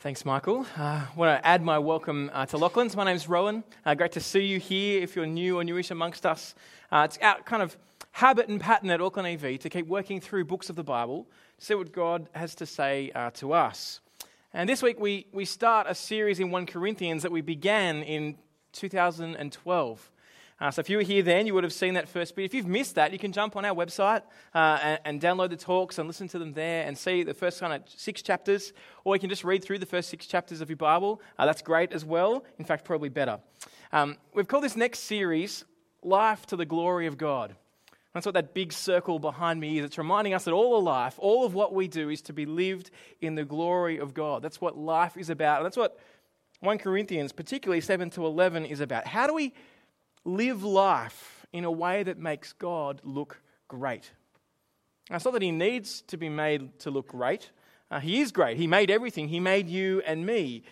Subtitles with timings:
[0.00, 0.64] Thanks, Michael.
[0.78, 2.96] Uh, I want to add my welcome uh, to Lachlan's.
[2.96, 3.62] My name's Rowan.
[3.84, 6.54] Uh, great to see you here if you're new or newish amongst us.
[6.90, 7.76] Uh, it's our kind of
[8.12, 11.26] habit and pattern at Auckland EV to keep working through books of the Bible
[11.58, 14.00] see what God has to say uh, to us.
[14.54, 18.38] And this week we, we start a series in 1 Corinthians that we began in
[18.72, 20.10] 2012.
[20.60, 22.44] Uh, so if you were here then, you would have seen that first bit.
[22.44, 24.22] If you've missed that, you can jump on our website
[24.54, 27.60] uh, and, and, download the talks and listen to them there and see the first
[27.60, 28.74] kind of six chapters.
[29.04, 31.22] Or you can just read through the first six chapters of your Bible.
[31.38, 32.44] Uh, that's great as well.
[32.58, 33.40] In fact, probably better.
[33.90, 35.64] Um, we've called this next series
[36.02, 37.56] Life to the Glory of God.
[38.12, 39.84] That's what that big circle behind me is.
[39.84, 42.44] It's reminding us that all of life, all of what we do, is to be
[42.44, 42.90] lived
[43.20, 44.42] in the glory of God.
[44.42, 45.58] That's what life is about.
[45.58, 45.98] And that's what
[46.58, 49.06] 1 Corinthians, particularly 7 to 11, is about.
[49.06, 49.54] How do we
[50.24, 54.12] live life in a way that makes God look great.
[55.10, 57.50] It's not that he needs to be made to look great.
[57.90, 58.56] Uh, he is great.
[58.56, 60.62] He made everything, He made you and me.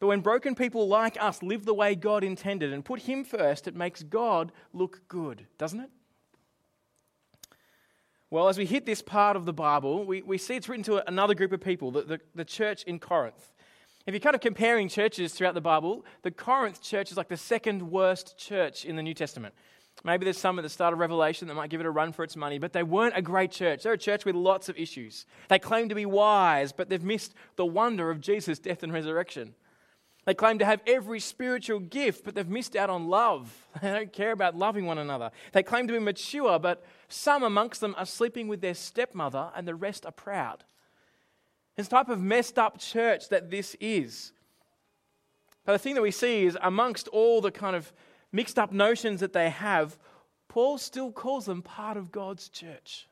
[0.00, 3.66] But when broken people like us live the way God intended and put Him first,
[3.66, 5.90] it makes God look good, doesn't it?
[8.30, 11.08] Well, as we hit this part of the Bible, we, we see it's written to
[11.08, 13.54] another group of people, the, the, the church in Corinth.
[14.08, 17.36] If you're kind of comparing churches throughout the Bible, the Corinth church is like the
[17.36, 19.54] second worst church in the New Testament.
[20.02, 22.24] Maybe there's some at the start of Revelation that might give it a run for
[22.24, 23.82] its money, but they weren't a great church.
[23.82, 25.26] They're a church with lots of issues.
[25.48, 29.54] They claim to be wise, but they've missed the wonder of Jesus' death and resurrection.
[30.24, 33.66] They claim to have every spiritual gift, but they've missed out on love.
[33.82, 35.32] They don't care about loving one another.
[35.52, 39.68] They claim to be mature, but some amongst them are sleeping with their stepmother, and
[39.68, 40.64] the rest are proud.
[41.78, 44.32] This type of messed up church that this is.
[45.64, 47.92] But the thing that we see is, amongst all the kind of
[48.32, 49.96] mixed up notions that they have,
[50.48, 53.06] Paul still calls them part of God's church.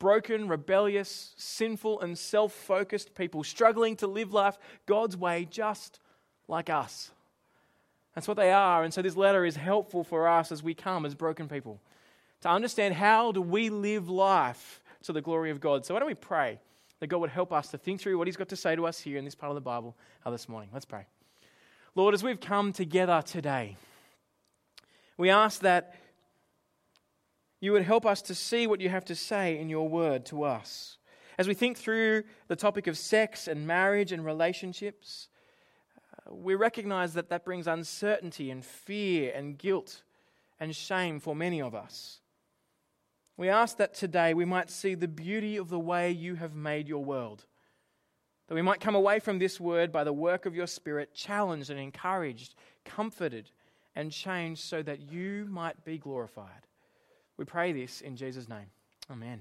[0.00, 6.00] Broken, rebellious, sinful, and self focused people struggling to live life God's way just
[6.48, 7.12] like us.
[8.16, 8.82] That's what they are.
[8.82, 11.80] And so this letter is helpful for us as we come as broken people
[12.40, 15.86] to understand how do we live life to the glory of God.
[15.86, 16.58] So why don't we pray?
[17.00, 19.00] That God would help us to think through what He's got to say to us
[19.00, 20.70] here in this part of the Bible uh, this morning.
[20.72, 21.06] Let's pray.
[21.94, 23.76] Lord, as we've come together today,
[25.16, 25.94] we ask that
[27.60, 30.42] you would help us to see what you have to say in your word to
[30.42, 30.98] us.
[31.38, 35.28] As we think through the topic of sex and marriage and relationships,
[36.12, 40.02] uh, we recognize that that brings uncertainty and fear and guilt
[40.60, 42.20] and shame for many of us.
[43.36, 46.88] We ask that today we might see the beauty of the way you have made
[46.88, 47.46] your world.
[48.46, 51.70] That we might come away from this word by the work of your Spirit, challenged
[51.70, 53.50] and encouraged, comforted
[53.96, 56.66] and changed so that you might be glorified.
[57.36, 58.66] We pray this in Jesus' name.
[59.10, 59.40] Amen.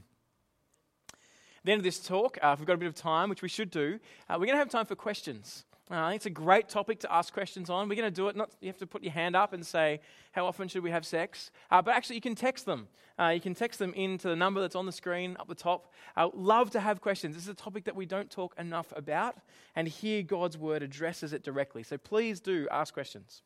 [1.11, 3.41] At the end of this talk, uh, if we've got a bit of time, which
[3.41, 3.99] we should do,
[4.29, 5.65] uh, we're going to have time for questions.
[5.91, 7.89] Uh, I think it's a great topic to ask questions on.
[7.89, 8.37] We're going to do it.
[8.37, 9.99] Not you have to put your hand up and say,
[10.31, 12.87] "How often should we have sex?" Uh, but actually, you can text them.
[13.19, 15.91] Uh, you can text them into the number that's on the screen up the top.
[16.15, 17.35] Uh, love to have questions.
[17.35, 19.35] This is a topic that we don't talk enough about,
[19.75, 21.83] and here God's word addresses it directly.
[21.83, 23.41] So please do ask questions.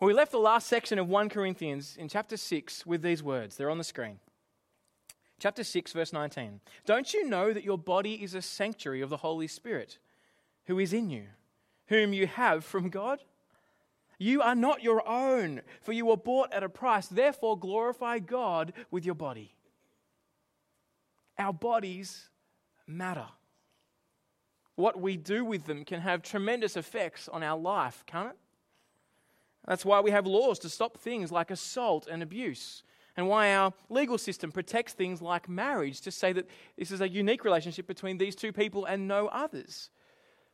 [0.00, 3.56] Well, we left the last section of 1 Corinthians in chapter 6 with these words.
[3.56, 4.18] They're on the screen.
[5.38, 6.60] Chapter 6, verse 19.
[6.84, 9.98] Don't you know that your body is a sanctuary of the Holy Spirit?
[10.66, 11.24] who is in you,
[11.86, 13.20] whom you have from God?
[14.18, 17.06] You are not your own, for you were bought at a price.
[17.06, 19.52] Therefore, glorify God with your body.
[21.38, 22.28] Our bodies
[22.86, 23.26] matter.
[24.74, 28.36] What we do with them can have tremendous effects on our life, can't it?
[29.66, 32.84] That's why we have laws to stop things like assault and abuse,
[33.16, 36.48] and why our legal system protects things like marriage to say that
[36.78, 39.90] this is a unique relationship between these two people and no others.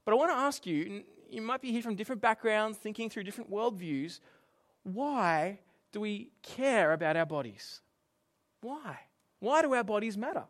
[0.04, 3.25] But I want to ask you you might be here from different backgrounds, thinking through
[3.25, 4.20] different worldviews.
[4.82, 5.60] Why
[5.93, 7.81] do we care about our bodies?
[8.60, 8.98] Why?
[9.41, 10.44] Why do our bodies matter?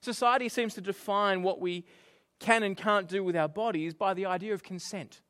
[0.00, 1.84] Society seems to define what we
[2.40, 5.20] can and can't do with our bodies by the idea of consent.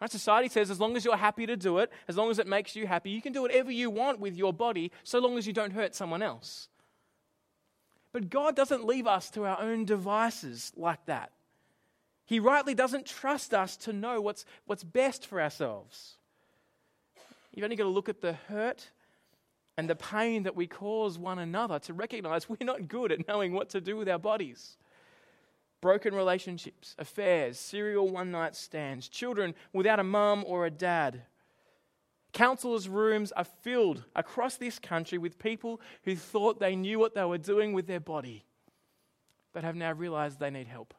[0.00, 0.10] Right?
[0.10, 2.74] Society says as long as you're happy to do it, as long as it makes
[2.74, 5.52] you happy, you can do whatever you want with your body so long as you
[5.52, 6.68] don't hurt someone else.
[8.12, 11.32] But God doesn't leave us to our own devices like that.
[12.30, 16.14] He rightly doesn't trust us to know what's, what's best for ourselves.
[17.52, 18.88] You've only got to look at the hurt
[19.76, 23.52] and the pain that we cause one another to recognize we're not good at knowing
[23.52, 24.76] what to do with our bodies.
[25.80, 31.22] Broken relationships, affairs, serial one night stands, children without a mum or a dad.
[32.32, 37.24] Counselors' rooms are filled across this country with people who thought they knew what they
[37.24, 38.44] were doing with their body,
[39.52, 40.94] but have now realized they need help.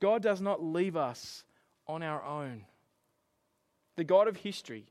[0.00, 1.44] God does not leave us
[1.86, 2.64] on our own.
[3.96, 4.86] The God of history,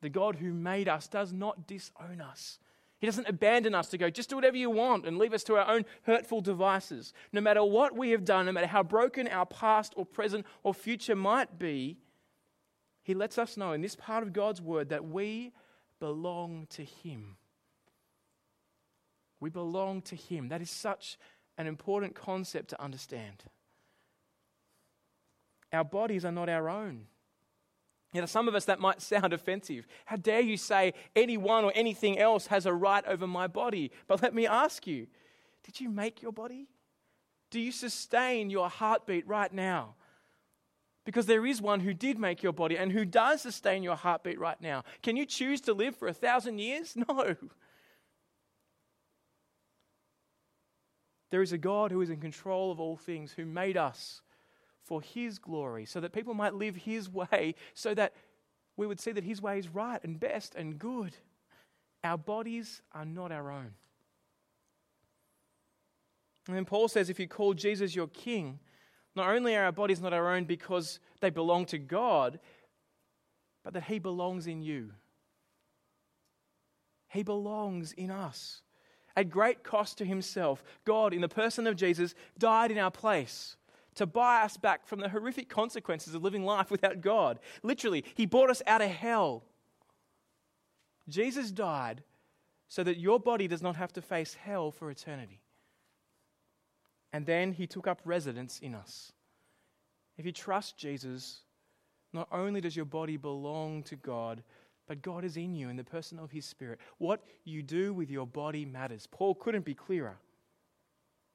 [0.00, 2.58] the God who made us, does not disown us.
[2.98, 5.56] He doesn't abandon us to go, just do whatever you want and leave us to
[5.56, 7.12] our own hurtful devices.
[7.30, 10.72] No matter what we have done, no matter how broken our past or present or
[10.72, 11.98] future might be,
[13.02, 15.52] He lets us know in this part of God's word that we
[16.00, 17.36] belong to Him.
[19.40, 20.48] We belong to Him.
[20.48, 21.18] That is such
[21.58, 23.44] an important concept to understand.
[25.76, 27.06] Our bodies are not our own.
[28.12, 29.86] You know, some of us that might sound offensive.
[30.06, 33.92] How dare you say anyone or anything else has a right over my body?
[34.08, 35.06] But let me ask you
[35.62, 36.68] did you make your body?
[37.50, 39.94] Do you sustain your heartbeat right now?
[41.04, 44.40] Because there is one who did make your body and who does sustain your heartbeat
[44.40, 44.82] right now.
[45.02, 46.96] Can you choose to live for a thousand years?
[47.08, 47.36] No.
[51.30, 54.22] There is a God who is in control of all things, who made us
[54.86, 58.14] for His glory, so that people might live His way, so that
[58.76, 61.16] we would see that His way is right and best and good.
[62.04, 63.72] Our bodies are not our own.
[66.46, 68.60] And then Paul says if you call Jesus your king,
[69.16, 72.38] not only are our bodies not our own because they belong to God,
[73.64, 74.92] but that He belongs in you.
[77.08, 78.62] He belongs in us.
[79.16, 83.56] At great cost to Himself, God, in the person of Jesus, died in our place
[83.96, 87.38] to buy us back from the horrific consequences of living life without God.
[87.62, 89.42] Literally, He bought us out of hell.
[91.08, 92.02] Jesus died
[92.68, 95.40] so that your body does not have to face hell for eternity.
[97.12, 99.12] And then He took up residence in us.
[100.18, 101.40] If you trust Jesus,
[102.12, 104.42] not only does your body belong to God,
[104.86, 106.80] but God is in you in the person of His Spirit.
[106.98, 109.06] What you do with your body matters.
[109.10, 110.18] Paul couldn't be clearer.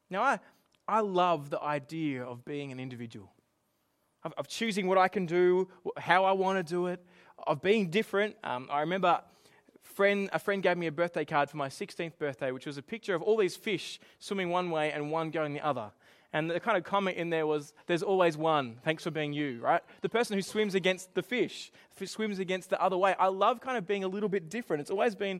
[0.10, 0.40] Now, I,
[0.92, 3.32] I love the idea of being an individual,
[4.26, 7.02] of, of choosing what I can do, how I want to do it,
[7.48, 8.36] of being different.
[8.44, 9.22] Um, I remember
[9.84, 12.82] friend, a friend gave me a birthday card for my 16th birthday, which was a
[12.82, 15.92] picture of all these fish swimming one way and one going the other.
[16.34, 18.76] And the kind of comment in there was, There's always one.
[18.84, 19.82] Thanks for being you, right?
[20.02, 21.72] The person who swims against the fish,
[22.04, 23.16] swims against the other way.
[23.18, 24.82] I love kind of being a little bit different.
[24.82, 25.40] It's always been,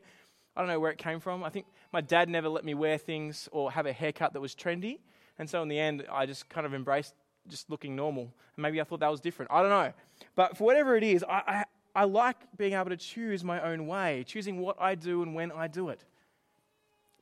[0.56, 1.44] I don't know where it came from.
[1.44, 4.56] I think my dad never let me wear things or have a haircut that was
[4.56, 5.00] trendy.
[5.40, 7.16] And so in the end, I just kind of embraced
[7.48, 8.24] just looking normal.
[8.56, 9.52] And maybe I thought that was different.
[9.52, 9.94] I don't know.
[10.36, 13.88] But for whatever it is, I, I, I like being able to choose my own
[13.88, 16.06] way, choosing what I do and when I do it.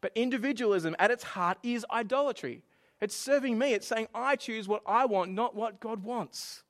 [0.01, 2.63] But individualism at its heart is idolatry.
[3.01, 3.73] It's serving me.
[3.73, 6.63] It's saying, I choose what I want, not what God wants.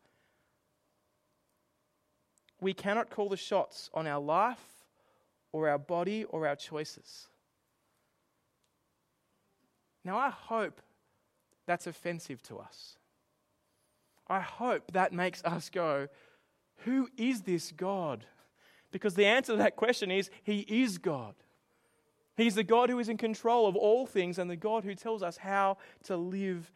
[2.61, 4.63] We cannot call the shots on our life
[5.51, 7.27] or our body or our choices.
[10.03, 10.81] Now, I hope
[11.69, 12.95] that's offensive to us.
[14.27, 16.07] I hope that makes us go,
[16.77, 18.25] Who is this God?
[18.91, 21.35] Because the answer to that question is He is God.
[22.35, 25.21] He's the God who is in control of all things and the God who tells
[25.21, 26.71] us how to live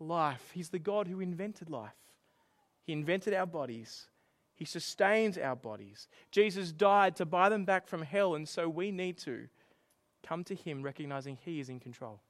[0.00, 0.50] life.
[0.54, 1.98] He's the God who invented life.
[2.84, 4.06] He invented our bodies.
[4.54, 6.08] He sustains our bodies.
[6.30, 9.48] Jesus died to buy them back from hell, and so we need to
[10.26, 12.22] come to Him recognizing He is in control.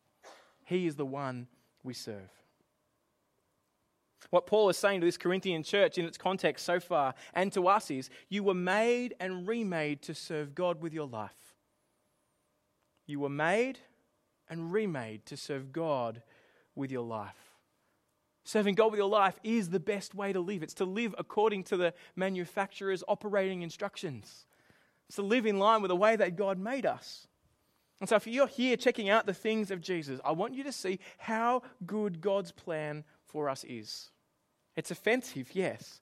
[0.65, 1.47] He is the one
[1.82, 2.31] we serve.
[4.31, 7.69] What Paul is saying to this Corinthian church in its context so far and to
[7.69, 11.55] us is you were made and remade to serve God with your life.
[13.06, 13.79] You were made
[14.50, 16.22] and remade to serve God
[16.74, 17.36] with your life.
[18.44, 20.62] Serving God with your life is the best way to live.
[20.62, 24.46] It's to live according to the manufacturer's operating instructions.
[25.06, 27.28] It's to live in line with the way that God made us.
[28.00, 30.72] And so, if you're here checking out the things of Jesus, I want you to
[30.72, 34.10] see how good God's plan for us is.
[34.76, 36.00] It's offensive, yes.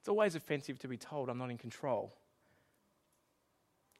[0.00, 2.12] It's always offensive to be told I'm not in control.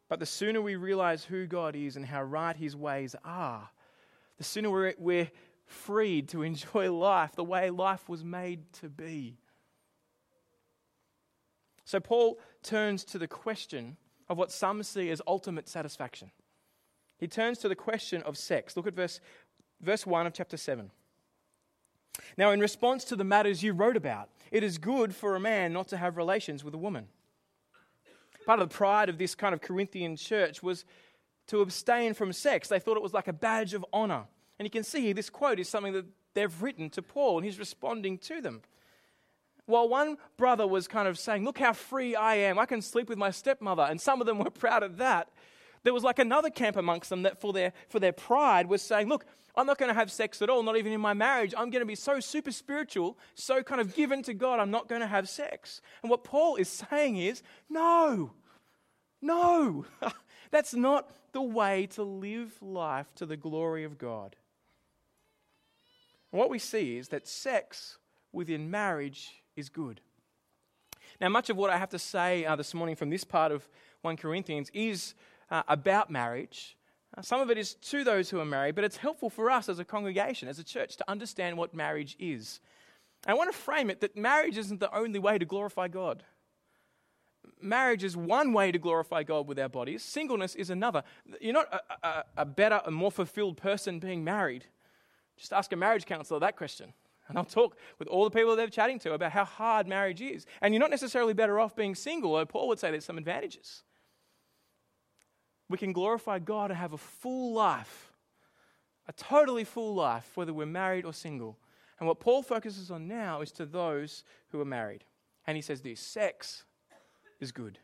[0.08, 3.70] But the sooner we realize who God is and how right his ways are,
[4.36, 5.30] the sooner we're, we're
[5.66, 9.38] freed to enjoy life the way life was made to be.
[11.86, 13.96] So, Paul turns to the question
[14.28, 16.30] of what some see as ultimate satisfaction
[17.20, 18.76] he turns to the question of sex.
[18.76, 19.20] Look at verse,
[19.80, 20.90] verse 1 of chapter 7.
[22.36, 25.72] Now, in response to the matters you wrote about, it is good for a man
[25.72, 27.08] not to have relations with a woman.
[28.46, 30.84] Part of the pride of this kind of Corinthian church was
[31.48, 32.68] to abstain from sex.
[32.68, 34.24] They thought it was like a badge of honor.
[34.58, 37.44] And you can see here, this quote is something that they've written to Paul, and
[37.44, 38.62] he's responding to them.
[39.66, 43.08] While one brother was kind of saying, Look how free I am, I can sleep
[43.08, 45.28] with my stepmother, and some of them were proud of that.
[45.82, 49.08] There was like another camp amongst them that, for their, for their pride, was saying,
[49.08, 49.24] Look,
[49.56, 51.54] I'm not going to have sex at all, not even in my marriage.
[51.56, 54.88] I'm going to be so super spiritual, so kind of given to God, I'm not
[54.88, 55.80] going to have sex.
[56.02, 58.32] And what Paul is saying is, No,
[59.22, 59.86] no,
[60.50, 64.36] that's not the way to live life to the glory of God.
[66.30, 67.98] What we see is that sex
[68.32, 70.00] within marriage is good.
[71.20, 73.68] Now, much of what I have to say uh, this morning from this part of
[74.02, 75.14] 1 Corinthians is
[75.50, 76.76] uh, about marriage.
[77.16, 79.68] Uh, some of it is to those who are married, but it's helpful for us
[79.68, 82.60] as a congregation, as a church, to understand what marriage is.
[83.26, 86.22] I want to frame it that marriage isn't the only way to glorify God.
[87.60, 91.02] Marriage is one way to glorify God with our bodies, singleness is another.
[91.40, 94.64] You're not a, a, a better, a more fulfilled person being married.
[95.36, 96.92] Just ask a marriage counselor that question.
[97.28, 100.46] And I'll talk with all the people they're chatting to about how hard marriage is.
[100.60, 103.84] And you're not necessarily better off being single, though Paul would say there's some advantages.
[105.70, 108.12] We can glorify God and have a full life,
[109.06, 111.56] a totally full life, whether we're married or single.
[112.00, 115.04] And what Paul focuses on now is to those who are married.
[115.46, 116.64] And he says this sex
[117.38, 117.78] is good.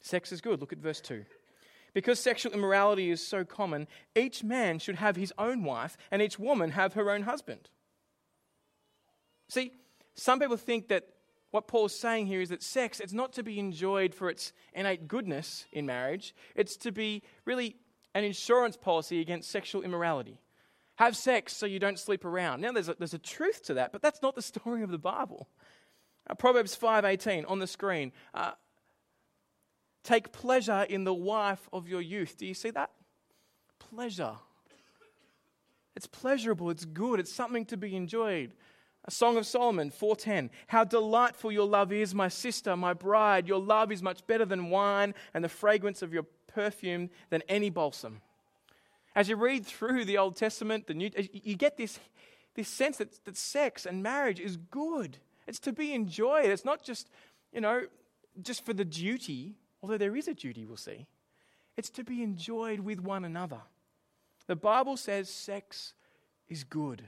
[0.00, 0.60] Sex is good.
[0.60, 1.26] Look at verse 2.
[1.92, 6.38] Because sexual immorality is so common, each man should have his own wife, and each
[6.38, 7.68] woman have her own husband.
[9.48, 9.72] See,
[10.14, 11.06] some people think that
[11.56, 15.08] what Paul's saying here is that sex, it's not to be enjoyed for its innate
[15.08, 17.76] goodness in marriage, it's to be really
[18.14, 20.38] an insurance policy against sexual immorality.
[20.96, 22.60] Have sex so you don't sleep around.
[22.60, 24.98] Now, there's a, there's a truth to that, but that's not the story of the
[24.98, 25.48] Bible.
[26.28, 28.12] Uh, Proverbs 5.18 on the screen.
[28.34, 28.50] Uh,
[30.04, 32.36] Take pleasure in the wife of your youth.
[32.36, 32.90] Do you see that?
[33.78, 34.34] Pleasure.
[35.96, 38.52] It's pleasurable, it's good, it's something to be enjoyed.
[39.06, 43.60] A Song of Solomon 4:10 How delightful your love is my sister my bride your
[43.60, 48.20] love is much better than wine and the fragrance of your perfume than any balsam.
[49.14, 52.00] As you read through the Old Testament the New you get this
[52.54, 55.18] this sense that, that sex and marriage is good.
[55.46, 56.46] It's to be enjoyed.
[56.46, 57.08] It's not just,
[57.52, 57.82] you know,
[58.42, 61.06] just for the duty, although there is a duty we'll see.
[61.76, 63.60] It's to be enjoyed with one another.
[64.46, 65.92] The Bible says sex
[66.48, 67.04] is good.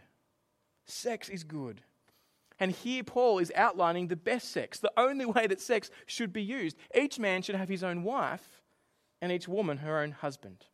[0.89, 1.83] Sex is good.
[2.59, 6.43] And here Paul is outlining the best sex, the only way that sex should be
[6.43, 6.77] used.
[6.95, 8.63] Each man should have his own wife,
[9.21, 10.65] and each woman her own husband.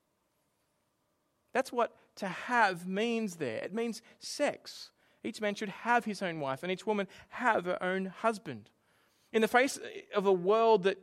[1.52, 3.58] That's what to have means there.
[3.58, 4.90] It means sex.
[5.22, 8.70] Each man should have his own wife, and each woman have her own husband.
[9.32, 9.78] In the face
[10.14, 10.98] of a world that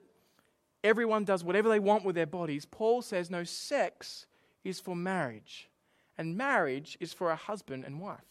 [0.83, 4.25] everyone does whatever they want with their bodies, Paul says no, sex
[4.63, 5.69] is for marriage,
[6.17, 8.30] and marriage is for a husband and wife.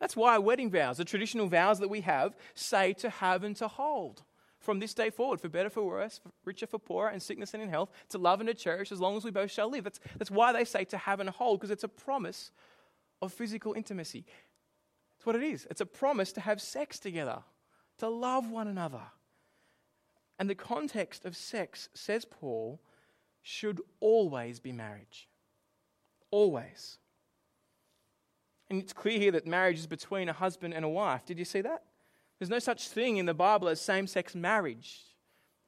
[0.00, 3.68] That's why wedding vows, the traditional vows that we have, say to have and to
[3.68, 4.22] hold
[4.58, 7.62] from this day forward, for better, for worse, for richer, for poorer, and sickness and
[7.62, 9.84] in health, to love and to cherish as long as we both shall live.
[9.84, 12.50] That's, that's why they say to have and hold, because it's a promise
[13.22, 14.24] of physical intimacy.
[15.16, 15.66] That's what it is.
[15.70, 17.38] It's a promise to have sex together,
[17.98, 19.02] to love one another.
[20.38, 22.80] And the context of sex, says Paul,
[23.42, 25.28] should always be marriage.
[26.30, 26.98] Always.
[28.70, 31.26] And it's clear here that marriage is between a husband and a wife.
[31.26, 31.82] Did you see that?
[32.38, 35.00] There's no such thing in the Bible as same sex marriage.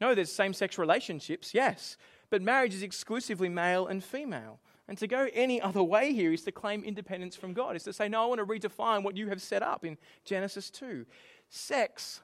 [0.00, 1.96] No, there's same sex relationships, yes,
[2.30, 4.58] but marriage is exclusively male and female.
[4.88, 7.92] And to go any other way here is to claim independence from God, is to
[7.92, 11.04] say, no, I want to redefine what you have set up in Genesis 2.
[11.48, 12.22] Sex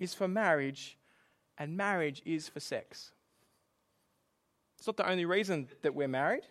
[0.00, 0.98] is for marriage,
[1.58, 3.12] and marriage is for sex.
[4.78, 6.44] It's not the only reason that we're married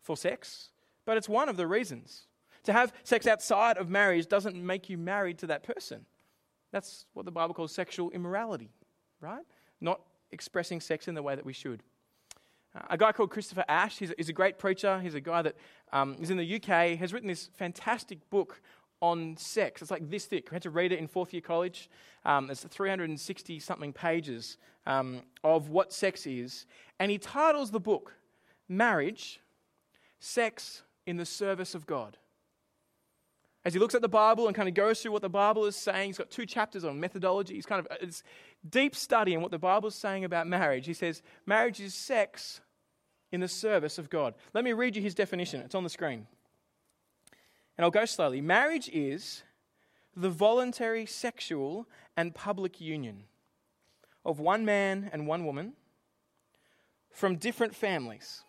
[0.00, 0.68] for sex,
[1.04, 2.26] but it's one of the reasons.
[2.64, 6.06] To have sex outside of marriage doesn't make you married to that person.
[6.72, 8.70] That's what the Bible calls sexual immorality,
[9.20, 9.44] right?
[9.80, 10.00] Not
[10.32, 11.82] expressing sex in the way that we should.
[12.74, 14.98] Uh, a guy called Christopher Ash, he's a, he's a great preacher.
[15.00, 15.56] He's a guy that
[15.92, 18.60] um, is in the UK, has written this fantastic book
[19.00, 19.82] on sex.
[19.82, 20.50] It's like this thick.
[20.50, 21.90] We had to read it in fourth year college.
[22.24, 24.56] Um, it's 360 something pages
[24.86, 26.64] um, of what sex is.
[26.98, 28.14] And he titles the book
[28.68, 29.40] Marriage,
[30.18, 32.16] Sex in the Service of God
[33.64, 35.74] as he looks at the Bible and kind of goes through what the Bible is
[35.74, 37.54] saying, he's got two chapters on methodology.
[37.54, 38.22] He's kind of it's
[38.68, 40.86] deep study in what the Bible is saying about marriage.
[40.86, 42.60] He says, marriage is sex
[43.32, 44.34] in the service of God.
[44.52, 45.60] Let me read you his definition.
[45.60, 46.26] It's on the screen.
[47.76, 48.40] And I'll go slowly.
[48.40, 49.42] Marriage is
[50.14, 53.24] the voluntary sexual and public union
[54.24, 55.72] of one man and one woman
[57.10, 58.42] from different families.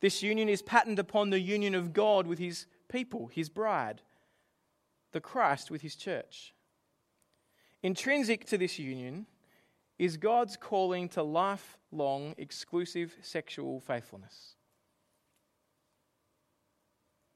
[0.00, 4.02] This union is patterned upon the union of God with his people, his bride,
[5.12, 6.54] the Christ with his church.
[7.82, 9.26] Intrinsic to this union
[9.98, 14.54] is God's calling to lifelong exclusive sexual faithfulness.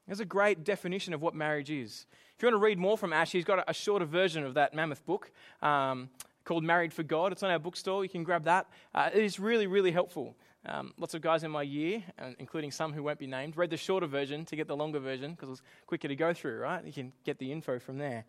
[0.07, 2.05] There's a great definition of what marriage is.
[2.35, 4.73] If you want to read more from Ash, he's got a, shorter version of that
[4.73, 5.31] mammoth book
[5.61, 6.09] um,
[6.43, 7.31] called Married for God.
[7.31, 8.03] It's on our bookstore.
[8.03, 8.67] You can grab that.
[8.93, 10.35] Uh, it is really, really helpful.
[10.65, 12.03] Um, lots of guys in my year,
[12.39, 15.31] including some who won't be named, read the shorter version to get the longer version
[15.31, 16.85] because it was quicker to go through, right?
[16.85, 18.25] You can get the info from there.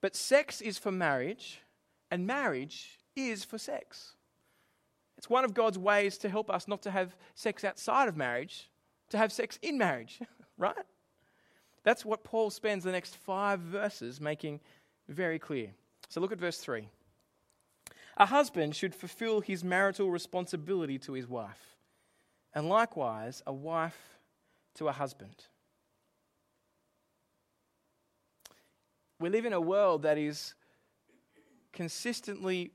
[0.00, 1.60] But sex is for marriage,
[2.10, 4.14] and marriage is for sex.
[5.18, 8.70] It's one of God's ways to help us not to have sex outside of marriage,
[9.10, 10.20] to have sex in marriage,
[10.58, 10.76] right?
[11.82, 14.60] That's what Paul spends the next five verses making
[15.08, 15.70] very clear.
[16.08, 16.88] So look at verse 3.
[18.16, 21.76] A husband should fulfill his marital responsibility to his wife,
[22.54, 24.18] and likewise a wife
[24.76, 25.34] to a husband.
[29.18, 30.54] We live in a world that is
[31.72, 32.72] consistently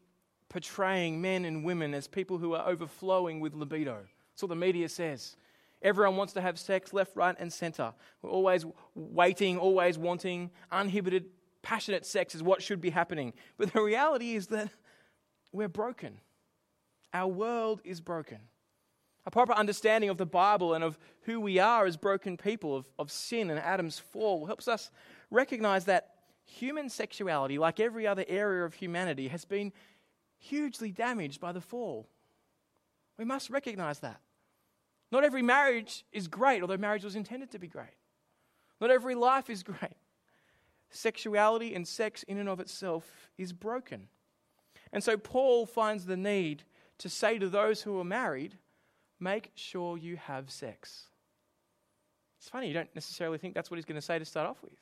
[0.49, 3.99] portraying men and women as people who are overflowing with libido.
[4.33, 5.35] That's what the media says.
[5.81, 7.93] Everyone wants to have sex left, right, and center.
[8.21, 10.51] We're always waiting, always wanting.
[10.71, 11.25] Uninhibited,
[11.63, 13.33] passionate sex is what should be happening.
[13.57, 14.69] But the reality is that
[15.51, 16.19] we're broken.
[17.13, 18.39] Our world is broken.
[19.25, 22.85] A proper understanding of the Bible and of who we are as broken people, of,
[22.97, 24.89] of sin and Adam's fall, helps us
[25.29, 29.71] recognize that human sexuality, like every other area of humanity, has been
[30.37, 32.07] hugely damaged by the fall.
[33.17, 34.19] We must recognize that.
[35.11, 37.97] Not every marriage is great, although marriage was intended to be great.
[38.79, 39.97] Not every life is great.
[40.89, 44.07] Sexuality and sex, in and of itself, is broken.
[44.93, 46.63] And so Paul finds the need
[46.99, 48.57] to say to those who are married,
[49.19, 51.07] make sure you have sex.
[52.39, 54.61] It's funny, you don't necessarily think that's what he's going to say to start off
[54.63, 54.73] with.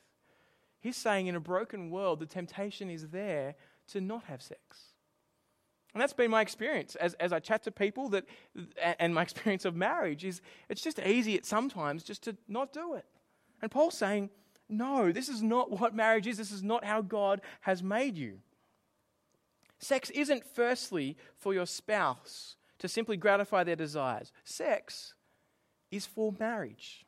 [0.80, 3.54] He's saying in a broken world, the temptation is there
[3.88, 4.94] to not have sex.
[5.92, 8.24] And that's been my experience as, as I chat to people that,
[8.98, 12.94] and my experience of marriage is it's just easy at sometimes just to not do
[12.94, 13.04] it.
[13.60, 14.30] And Paul's saying,
[14.68, 16.38] no, this is not what marriage is.
[16.38, 18.38] This is not how God has made you.
[19.80, 24.30] Sex isn't firstly for your spouse to simply gratify their desires.
[24.44, 25.14] Sex
[25.90, 27.06] is for marriage.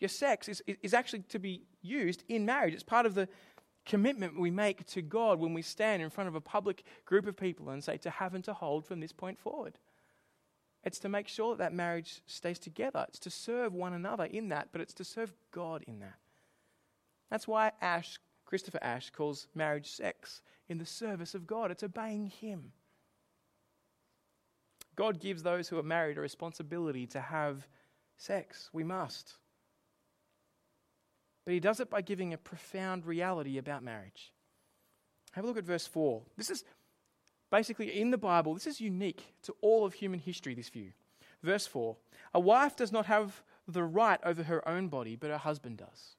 [0.00, 2.74] Your sex is, is actually to be used in marriage.
[2.74, 3.28] It's part of the
[3.84, 7.36] commitment we make to God when we stand in front of a public group of
[7.36, 9.78] people and say to have and to hold from this point forward.
[10.84, 13.04] It's to make sure that that marriage stays together.
[13.08, 16.16] It's to serve one another in that, but it's to serve God in that.
[17.30, 21.70] That's why Ash, Christopher Ash, calls marriage sex in the service of God.
[21.70, 22.72] It's obeying Him.
[24.96, 27.66] God gives those who are married a responsibility to have
[28.16, 28.70] sex.
[28.72, 29.34] We must.
[31.44, 34.32] But he does it by giving a profound reality about marriage.
[35.32, 36.22] Have a look at verse 4.
[36.36, 36.64] This is
[37.50, 40.92] basically in the Bible, this is unique to all of human history, this view.
[41.42, 41.96] Verse 4
[42.34, 46.16] A wife does not have the right over her own body, but her husband does.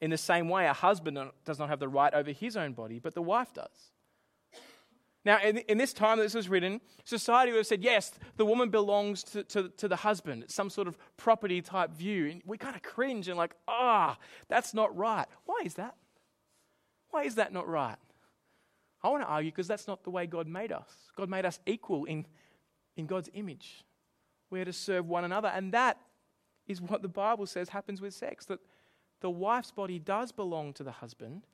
[0.00, 3.00] In the same way, a husband does not have the right over his own body,
[3.00, 3.92] but the wife does.
[5.24, 8.46] Now, in, in, this time that this was written, society would have said, yes, the
[8.46, 10.44] woman belongs to, to, to the husband.
[10.44, 12.28] It's some sort of property type view.
[12.28, 15.26] And we kind of cringe and like, ah, oh, that's not right.
[15.44, 15.96] Why is that?
[17.10, 17.96] Why is that not right?
[19.02, 20.90] I want to argue because that's not the way God made us.
[21.16, 22.24] God made us equal in,
[22.96, 23.84] in God's image.
[24.50, 25.48] We're to serve one another.
[25.48, 25.98] And that
[26.66, 28.60] is what the Bible says happens with sex that
[29.20, 31.46] the wife's body does belong to the husband,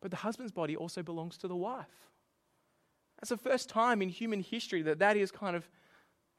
[0.00, 1.86] but the husband's body also belongs to the wife.
[3.18, 5.68] That's the first time in human history that that is kind of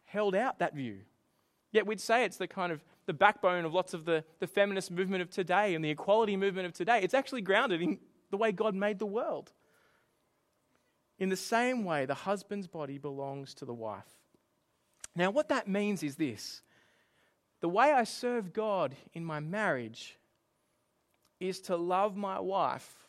[0.06, 1.00] held out, that view.
[1.72, 4.92] Yet we'd say it's the kind of the backbone of lots of the, the feminist
[4.92, 7.00] movement of today and the equality movement of today.
[7.02, 8.00] It's actually grounded in
[8.32, 9.52] the way God made the world.
[11.20, 14.04] In the same way, the husband's body belongs to the wife.
[15.16, 16.62] Now, what that means is this
[17.60, 20.18] the way I serve God in my marriage
[21.40, 23.08] is to love my wife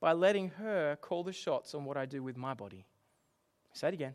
[0.00, 2.86] by letting her call the shots on what I do with my body.
[3.72, 4.14] Say it again.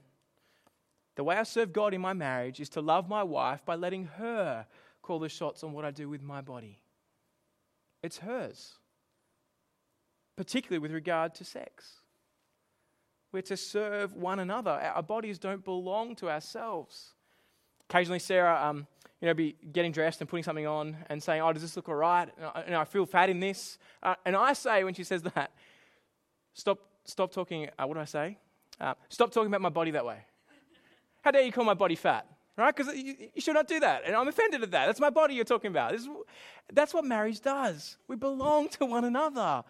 [1.16, 4.06] The way I serve God in my marriage is to love my wife by letting
[4.06, 4.66] her
[5.02, 6.80] call the shots on what I do with my body.
[8.04, 8.74] It's hers,
[10.36, 12.02] particularly with regard to sex.
[13.32, 14.72] We're to serve one another.
[14.72, 17.14] Our bodies don't belong to ourselves.
[17.90, 18.88] Occasionally, Sarah, um,
[19.22, 21.90] you know, be getting dressed and putting something on and saying, "Oh, does this look
[21.90, 22.30] all right?"
[22.66, 23.78] And I, feel fat in this.
[24.04, 25.52] Uh, and I say, when she says that,
[26.56, 28.38] Stop, stop talking, uh, what do I say?
[28.80, 30.20] Uh, stop talking about my body that way.
[31.22, 32.26] How dare you call my body fat?
[32.58, 32.74] Right?
[32.74, 34.04] Because you, you, should not do that.
[34.06, 34.86] And I'm offended at that.
[34.86, 35.94] That's my body you're talking about.
[35.94, 36.08] Is,
[36.72, 37.98] that's what marriage does.
[38.08, 39.64] We belong to one another.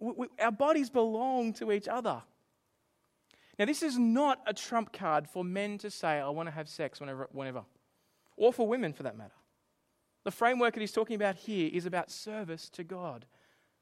[0.00, 2.22] We, we, our bodies belong to each other.
[3.60, 6.68] Now, this is not a trump card for men to say, I want to have
[6.68, 7.62] sex whenever, whenever,
[8.42, 9.30] or for women for that matter.
[10.24, 13.24] The framework that he's talking about here is about service to God,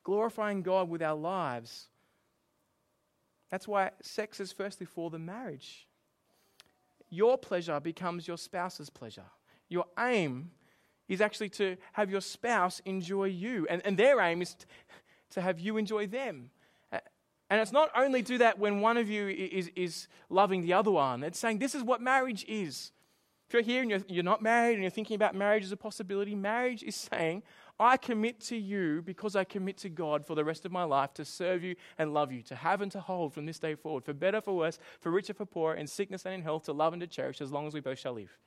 [0.04, 1.88] glorifying God with our lives.
[3.50, 5.86] That's why sex is firstly for the marriage.
[7.08, 9.24] Your pleasure becomes your spouse's pleasure.
[9.70, 10.50] Your aim
[11.08, 14.56] is actually to have your spouse enjoy you, and, and their aim is
[15.30, 16.50] to have you enjoy them.
[16.92, 20.90] And it's not only do that when one of you is, is loving the other
[20.90, 22.92] one, it's saying this is what marriage is.
[23.50, 25.76] If you're here and you're, you're not married and you're thinking about marriage as a
[25.76, 27.42] possibility, marriage is saying,
[27.80, 31.12] I commit to you because I commit to God for the rest of my life
[31.14, 34.04] to serve you and love you, to have and to hold from this day forward,
[34.04, 36.92] for better, for worse, for richer, for poorer, in sickness and in health, to love
[36.92, 38.38] and to cherish as long as we both shall live.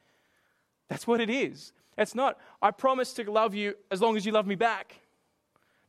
[0.88, 1.74] That's what it is.
[1.98, 5.02] It's not, I promise to love you as long as you love me back.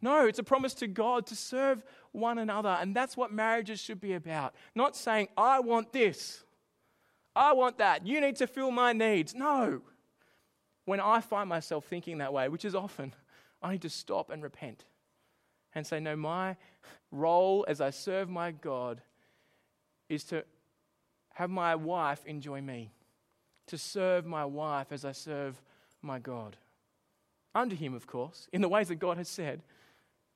[0.03, 2.77] No, it's a promise to God to serve one another.
[2.81, 4.57] And that's what marriages should be about.
[4.75, 6.44] Not saying, I want this,
[7.37, 9.35] I want that, you need to fill my needs.
[9.35, 9.83] No.
[10.85, 13.15] When I find myself thinking that way, which is often,
[13.63, 14.85] I need to stop and repent
[15.75, 16.57] and say, No, my
[17.11, 19.01] role as I serve my God
[20.09, 20.45] is to
[21.35, 22.93] have my wife enjoy me,
[23.67, 25.61] to serve my wife as I serve
[26.03, 26.57] my God.
[27.55, 29.63] Under Him, of course, in the ways that God has said,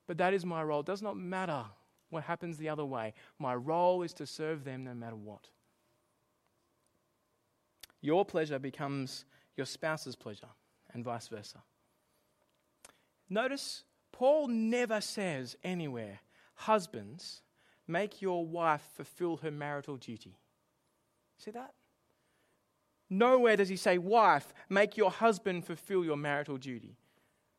[0.07, 0.81] but that is my role.
[0.81, 1.65] It does not matter
[2.11, 3.13] what happens the other way.
[3.39, 5.49] My role is to serve them no matter what.
[8.09, 10.49] Your pleasure becomes your spouse's pleasure,
[10.94, 11.59] and vice versa.
[13.29, 16.21] Notice Paul never says anywhere,
[16.55, 17.42] Husbands,
[17.87, 20.38] make your wife fulfill her marital duty.
[21.37, 21.75] See that?
[23.11, 26.97] Nowhere does he say, Wife, make your husband fulfill your marital duty.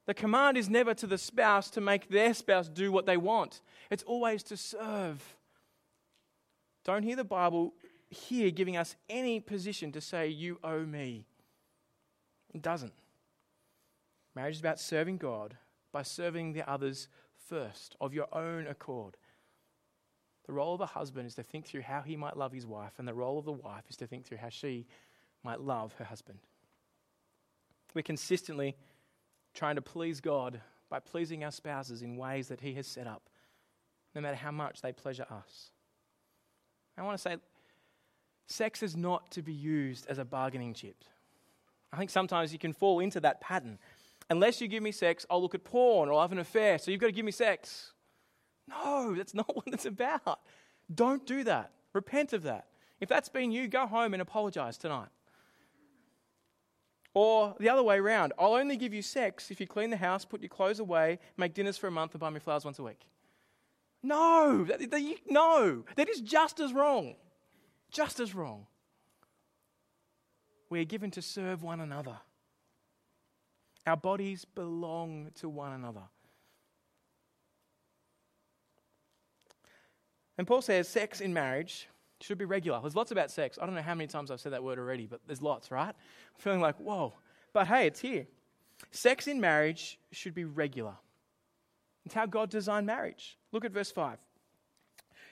[0.07, 3.61] The command is never to the spouse to make their spouse do what they want,
[3.91, 5.35] it's always to serve.
[6.85, 7.75] Don't hear the Bible
[8.09, 11.25] here giving us any position to say, You owe me.
[12.53, 12.93] It doesn't.
[14.35, 15.57] Marriage is about serving God
[15.91, 17.07] by serving the others
[17.47, 19.17] first, of your own accord.
[20.45, 22.93] The role of a husband is to think through how he might love his wife,
[22.97, 24.87] and the role of the wife is to think through how she
[25.43, 26.39] might love her husband.
[27.93, 28.75] We're consistently
[29.53, 33.29] trying to please God by pleasing our spouses in ways that He has set up,
[34.15, 35.71] no matter how much they pleasure us.
[36.97, 37.37] I want to say,
[38.49, 41.03] sex is not to be used as a bargaining chip.
[41.93, 43.79] I think sometimes you can fall into that pattern.
[44.29, 46.91] Unless you give me sex, I'll look at porn or I'll have an affair, so
[46.91, 47.93] you've got to give me sex.
[48.67, 50.39] No, that's not what it's about.
[50.93, 51.71] Don't do that.
[51.93, 52.67] Repent of that.
[52.99, 55.09] If that's been you, go home and apologize tonight.
[57.13, 60.25] Or the other way around, I'll only give you sex if you clean the house,
[60.25, 62.83] put your clothes away, make dinners for a month, and buy me flowers once a
[62.83, 63.01] week.
[64.03, 67.15] No, that, that, no, that is just as wrong.
[67.91, 68.67] Just as wrong.
[70.69, 72.17] We are given to serve one another.
[73.87, 76.03] Our bodies belong to one another.
[80.37, 81.89] And Paul says sex in marriage
[82.21, 82.79] should be regular.
[82.79, 83.57] There's lots about sex.
[83.61, 85.89] I don't know how many times I've said that word already, but there's lots, right?
[85.89, 85.95] I'm
[86.37, 87.13] feeling like, whoa.
[87.51, 88.27] But hey, it's here.
[88.91, 90.93] Sex in marriage should be regular.
[92.05, 93.37] It's how God designed marriage.
[93.51, 94.17] Look at verse 5.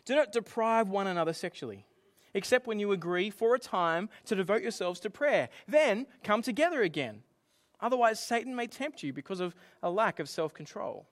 [0.05, 1.85] Do not deprive one another sexually,
[2.37, 5.49] except when you agree for a time to devote yourselves to prayer.
[5.67, 7.23] Then come together again.
[7.81, 11.07] Otherwise, Satan may tempt you because of a lack of self control.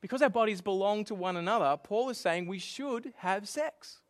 [0.00, 4.00] Because our bodies belong to one another, Paul is saying we should have sex.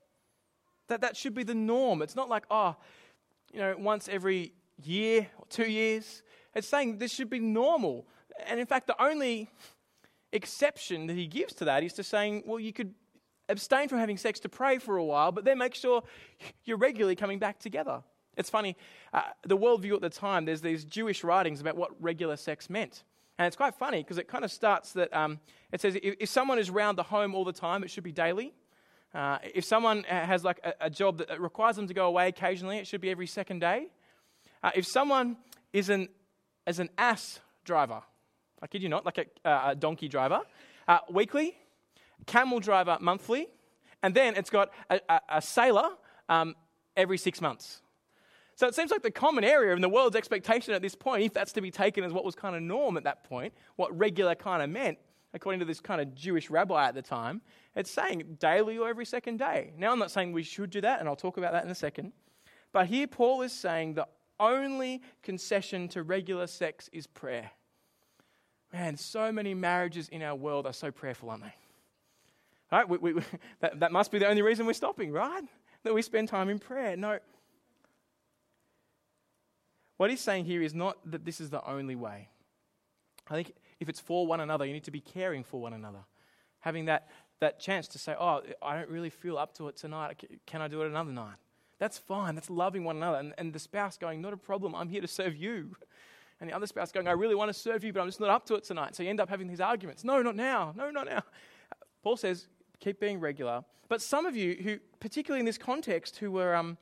[0.87, 2.00] That, that should be the norm.
[2.00, 2.76] It's not like, oh,
[3.52, 4.52] you know, once every
[4.85, 6.22] year or two years.
[6.54, 8.07] It's saying this should be normal.
[8.46, 9.50] And in fact, the only
[10.33, 12.94] exception that he gives to that is to saying, well, you could
[13.48, 16.02] abstain from having sex to pray for a while, but then make sure
[16.64, 18.02] you're regularly coming back together.
[18.37, 18.76] It's funny,
[19.12, 23.02] uh, the worldview at the time, there's these Jewish writings about what regular sex meant.
[23.37, 25.40] And it's quite funny because it kind of starts that um,
[25.72, 28.12] it says if, if, someone is around the home all the time, it should be
[28.12, 28.52] daily.
[29.14, 32.78] Uh, if someone has like a, a, job that requires them to go away occasionally,
[32.78, 33.88] it should be every second day.
[34.62, 35.37] Uh, if someone
[35.72, 36.08] is an,
[36.66, 38.02] is an ass driver,
[38.61, 40.40] I kid you not, like a, uh, a donkey driver,
[40.87, 41.56] uh, weekly,
[42.26, 43.48] camel driver monthly,
[44.02, 45.90] and then it's got a, a, a sailor
[46.28, 46.54] um,
[46.96, 47.83] every six months.
[48.54, 51.33] So it seems like the common area in the world's expectation at this point, if
[51.33, 54.35] that's to be taken as what was kind of norm at that point, what regular
[54.35, 54.98] kind of meant,
[55.33, 57.40] according to this kind of Jewish rabbi at the time,
[57.76, 59.72] it's saying daily or every second day.
[59.78, 61.74] Now, I'm not saying we should do that, and I'll talk about that in a
[61.74, 62.12] second.
[62.72, 64.09] But here, Paul is saying the
[64.40, 67.52] only concession to regular sex is prayer.
[68.72, 71.54] Man, so many marriages in our world are so prayerful, aren't they?
[72.70, 72.88] Right?
[72.88, 73.22] We, we,
[73.61, 75.42] that, that must be the only reason we're stopping, right?
[75.85, 76.96] That we spend time in prayer.
[76.96, 77.18] No.
[79.96, 82.28] What he's saying here is not that this is the only way.
[83.28, 86.04] I think if it's for one another, you need to be caring for one another.
[86.61, 87.09] Having that,
[87.40, 90.22] that chance to say, Oh, I don't really feel up to it tonight.
[90.46, 91.37] Can I do it another night?
[91.78, 92.35] That's fine.
[92.35, 93.18] That's loving one another.
[93.18, 94.74] And, and the spouse going, Not a problem.
[94.74, 95.76] I'm here to serve you.
[96.40, 98.31] And the other spouse going, I really want to serve you, but I'm just not
[98.31, 98.94] up to it tonight.
[98.94, 100.04] So you end up having these arguments.
[100.04, 100.72] No, not now.
[100.76, 101.22] No, not now.
[102.02, 102.46] Paul says,
[102.80, 103.64] keep being regular.
[103.88, 106.76] But some of you who, particularly in this context, who were um,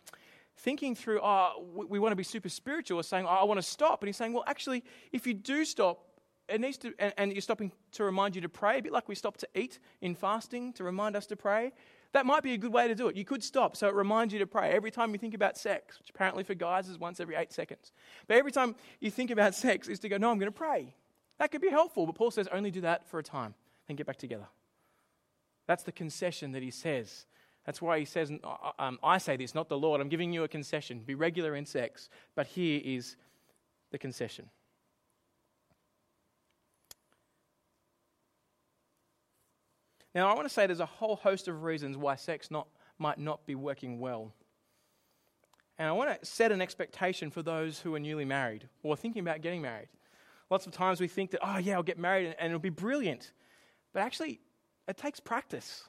[0.56, 3.58] thinking through, oh, we, we, want to be super spiritual, are saying, oh, I want
[3.58, 4.02] to stop.
[4.02, 4.82] And he's saying, well, actually,
[5.12, 6.04] if you do stop,
[6.48, 9.08] it needs to, and, and you're stopping to remind you to pray, a bit like
[9.08, 11.72] we stop to eat in fasting to remind us to pray.
[12.12, 13.16] That might be a good way to do it.
[13.16, 15.98] You could stop so it reminds you to pray every time you think about sex,
[15.98, 17.92] which apparently for guys is once every eight seconds.
[18.26, 20.94] But every time you think about sex is to go, no, I'm going to pray.
[21.38, 23.54] That could be helpful, but Paul says only do that for a time,
[23.86, 24.46] then get back together.
[25.66, 27.26] That's the concession that he says.
[27.64, 30.00] That's why he says, uh, um, I say this, not the Lord.
[30.00, 31.00] I'm giving you a concession.
[31.00, 32.08] Be regular in sex.
[32.36, 33.16] But here is
[33.90, 34.48] the concession.
[40.14, 43.18] Now, I want to say there's a whole host of reasons why sex not, might
[43.18, 44.32] not be working well.
[45.78, 49.20] And I want to set an expectation for those who are newly married or thinking
[49.20, 49.88] about getting married.
[50.48, 53.32] Lots of times we think that, oh, yeah, I'll get married and it'll be brilliant.
[53.92, 54.40] But actually,
[54.88, 55.84] it takes practice.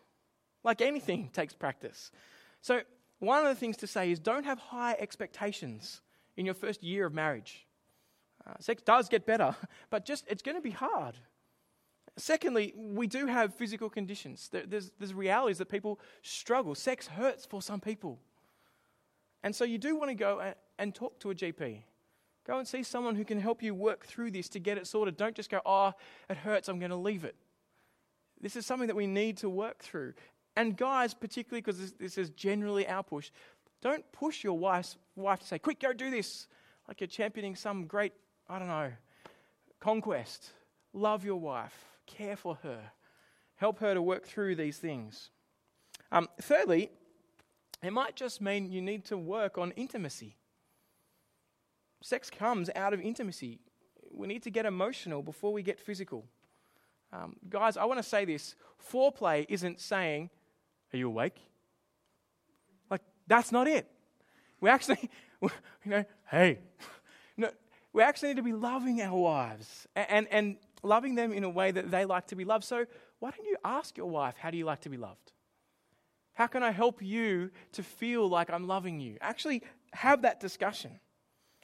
[0.63, 2.11] Like anything takes practice.
[2.61, 2.81] So,
[3.19, 6.01] one of the things to say is don't have high expectations
[6.35, 7.65] in your first year of marriage.
[8.45, 9.55] Uh, sex does get better,
[9.89, 11.15] but just it's going to be hard.
[12.15, 14.49] Secondly, we do have physical conditions.
[14.51, 16.73] There's, there's realities that people struggle.
[16.73, 18.19] Sex hurts for some people.
[19.43, 21.83] And so you do want to go and, and talk to a GP.
[22.45, 25.15] Go and see someone who can help you work through this to get it sorted.
[25.15, 25.93] Don't just go, oh,
[26.29, 27.35] it hurts, I'm going to leave it.
[28.41, 30.13] This is something that we need to work through.
[30.55, 33.31] And guys, particularly because this, this, is generally our push,
[33.81, 36.47] don't push your wife's, wife to say, quick, go do this,
[36.87, 38.13] like you're championing some great,
[38.49, 38.91] I don't know,
[39.79, 40.51] conquest.
[40.93, 42.79] Love your wife, care for her,
[43.55, 45.29] help her to work through these things.
[46.11, 46.89] Um, thirdly,
[47.83, 50.37] it might just mean you need to work on intimacy.
[52.01, 53.59] Sex comes out of intimacy.
[54.11, 56.25] We need to get emotional before we get physical.
[57.11, 58.55] Um, guys, I want to say this
[58.91, 60.29] foreplay isn't saying,
[60.93, 61.37] Are you awake?
[62.89, 63.89] Like, that's not it.
[64.59, 65.09] We actually,
[65.41, 65.49] you
[65.85, 66.59] know, hey,
[67.37, 67.49] no,
[67.93, 71.49] we actually need to be loving our wives and, and, and loving them in a
[71.49, 72.63] way that they like to be loved.
[72.63, 72.85] So,
[73.19, 75.31] why don't you ask your wife, How do you like to be loved?
[76.33, 79.17] How can I help you to feel like I'm loving you?
[79.21, 80.99] Actually, have that discussion.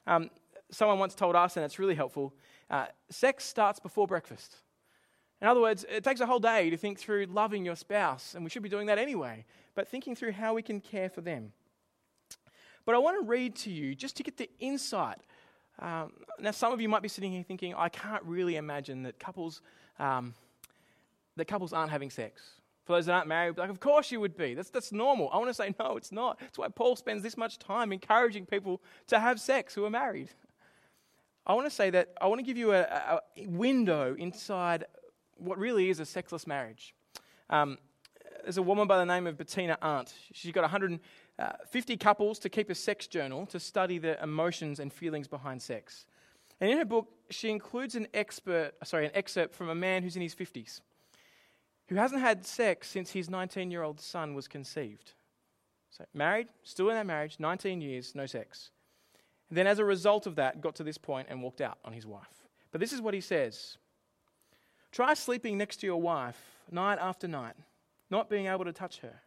[0.08, 0.32] Um,
[0.71, 2.34] someone once told us, and it's really helpful
[2.69, 4.62] uh, sex starts before breakfast.
[5.43, 8.45] In other words, it takes a whole day to think through loving your spouse, and
[8.45, 9.43] we should be doing that anyway,
[9.75, 11.51] but thinking through how we can care for them.
[12.86, 15.17] But I want to read to you just to get the insight.
[15.79, 19.19] Um, now, some of you might be sitting here thinking, I can't really imagine that
[19.19, 19.62] couples,
[19.99, 20.34] um,
[21.36, 22.41] that couples aren't having sex.
[22.86, 24.53] For those that aren't married, like, of course you would be.
[24.53, 25.29] That's, that's normal.
[25.34, 26.39] I want to say, no, it's not.
[26.39, 30.29] That's why Paul spends this much time encouraging people to have sex who are married.
[31.45, 34.86] I want to say that I want to give you a, a window inside
[35.43, 36.93] what really is a sexless marriage.
[37.49, 37.77] Um,
[38.43, 40.13] there's a woman by the name of Bettina Arndt.
[40.34, 44.91] She's got 150 uh, couples to keep a sex journal to study the emotions and
[44.91, 46.06] feelings behind sex.
[46.60, 50.15] And in her book, she includes an expert, sorry, an excerpt from a man who's
[50.15, 50.82] in his 50s,
[51.88, 55.13] who hasn't had sex since his 19-year-old son was conceived.
[55.89, 58.71] So married, still in that marriage, 19 years, no sex.
[59.49, 61.93] And then as a result of that, got to this point and walked out on
[61.93, 62.47] his wife.
[62.71, 63.77] But this is what he says.
[64.93, 66.39] Try sleeping next to your wife
[66.71, 67.56] night after night,
[68.12, 69.21] not being able to touch her.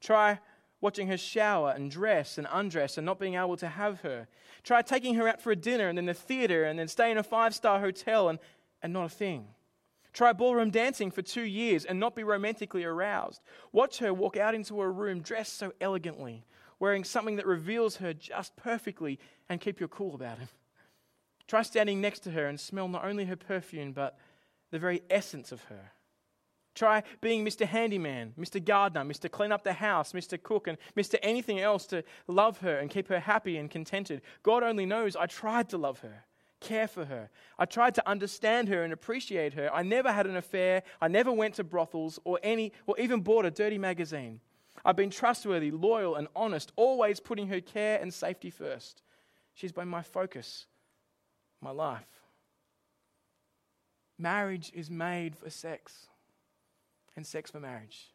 [0.00, 0.38] Try
[0.80, 4.28] watching her shower and dress and undress and not being able to have her.
[4.62, 7.18] Try taking her out for a dinner and then the theater and then stay in
[7.18, 8.38] a five star hotel and,
[8.82, 9.48] and not a thing.
[10.12, 13.40] Try ballroom dancing for two years and not be romantically aroused.
[13.72, 16.44] Watch her walk out into a room dressed so elegantly,
[16.78, 20.48] wearing something that reveals her just perfectly, and keep your cool about it.
[21.48, 24.16] Try standing next to her and smell not only her perfume, but
[24.74, 25.92] the very essence of her.
[26.74, 27.64] Try being Mr.
[27.64, 28.62] Handyman, Mr.
[28.62, 29.30] Gardener, Mr.
[29.30, 30.42] Clean Up the House, Mr.
[30.42, 31.16] Cook, and Mr.
[31.22, 34.20] Anything else to love her and keep her happy and contented.
[34.42, 36.24] God only knows I tried to love her,
[36.58, 37.30] care for her.
[37.56, 39.72] I tried to understand her and appreciate her.
[39.72, 40.82] I never had an affair.
[41.00, 44.40] I never went to brothels or any or even bought a dirty magazine.
[44.84, 49.02] I've been trustworthy, loyal, and honest, always putting her care and safety first.
[49.54, 50.66] She's been my focus,
[51.60, 52.13] my life.
[54.18, 56.08] Marriage is made for sex
[57.16, 58.12] and sex for marriage.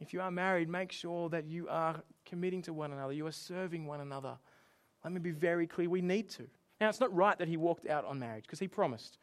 [0.00, 3.32] If you are married, make sure that you are committing to one another, you are
[3.32, 4.38] serving one another.
[5.04, 6.46] Let me be very clear we need to.
[6.80, 9.18] Now, it's not right that he walked out on marriage because he promised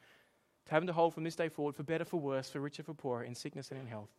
[0.65, 2.83] to have him to hold from this day forward for better, for worse, for richer,
[2.83, 4.11] for poorer, in sickness and in health.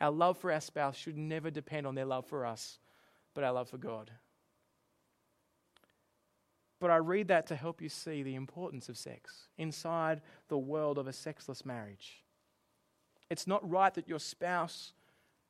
[0.00, 2.78] Our love for our spouse should never depend on their love for us,
[3.34, 4.10] but our love for God.
[6.80, 10.98] But I read that to help you see the importance of sex inside the world
[10.98, 12.24] of a sexless marriage.
[13.28, 14.92] It's not right that your spouse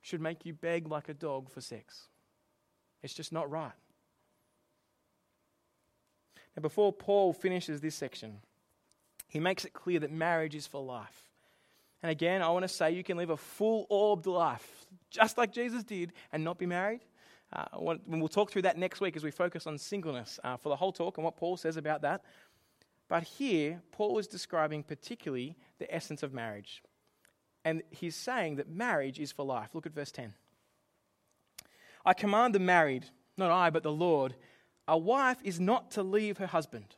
[0.03, 2.09] should make you beg like a dog for sex.
[3.03, 3.73] It's just not right.
[6.57, 8.40] Now, before Paul finishes this section,
[9.29, 11.31] he makes it clear that marriage is for life.
[12.03, 15.53] And again, I want to say you can live a full orbed life, just like
[15.53, 17.01] Jesus did, and not be married.
[17.53, 17.65] Uh,
[18.07, 20.93] we'll talk through that next week as we focus on singleness uh, for the whole
[20.93, 22.23] talk and what Paul says about that.
[23.09, 26.83] But here, Paul is describing particularly the essence of marriage.
[27.65, 29.75] And he's saying that marriage is for life.
[29.75, 30.33] Look at verse 10.
[32.07, 34.37] I command the married, not I, but the Lord,
[34.87, 36.95] a wife is not to leave her husband.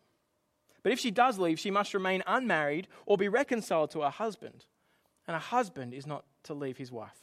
[0.83, 4.67] But if she does leave, she must remain unmarried or be reconciled to her husband.
[5.27, 7.19] And a husband is not to leave his wife.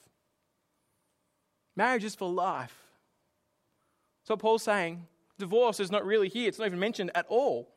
[1.75, 2.88] Marriage is for life.
[4.29, 5.07] So Paul's saying
[5.39, 7.67] divorce is not really here, it's not even mentioned at all.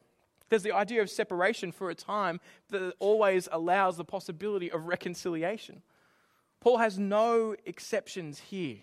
[0.51, 5.81] There's the idea of separation for a time that always allows the possibility of reconciliation.
[6.61, 8.77] Paul has no exceptions here.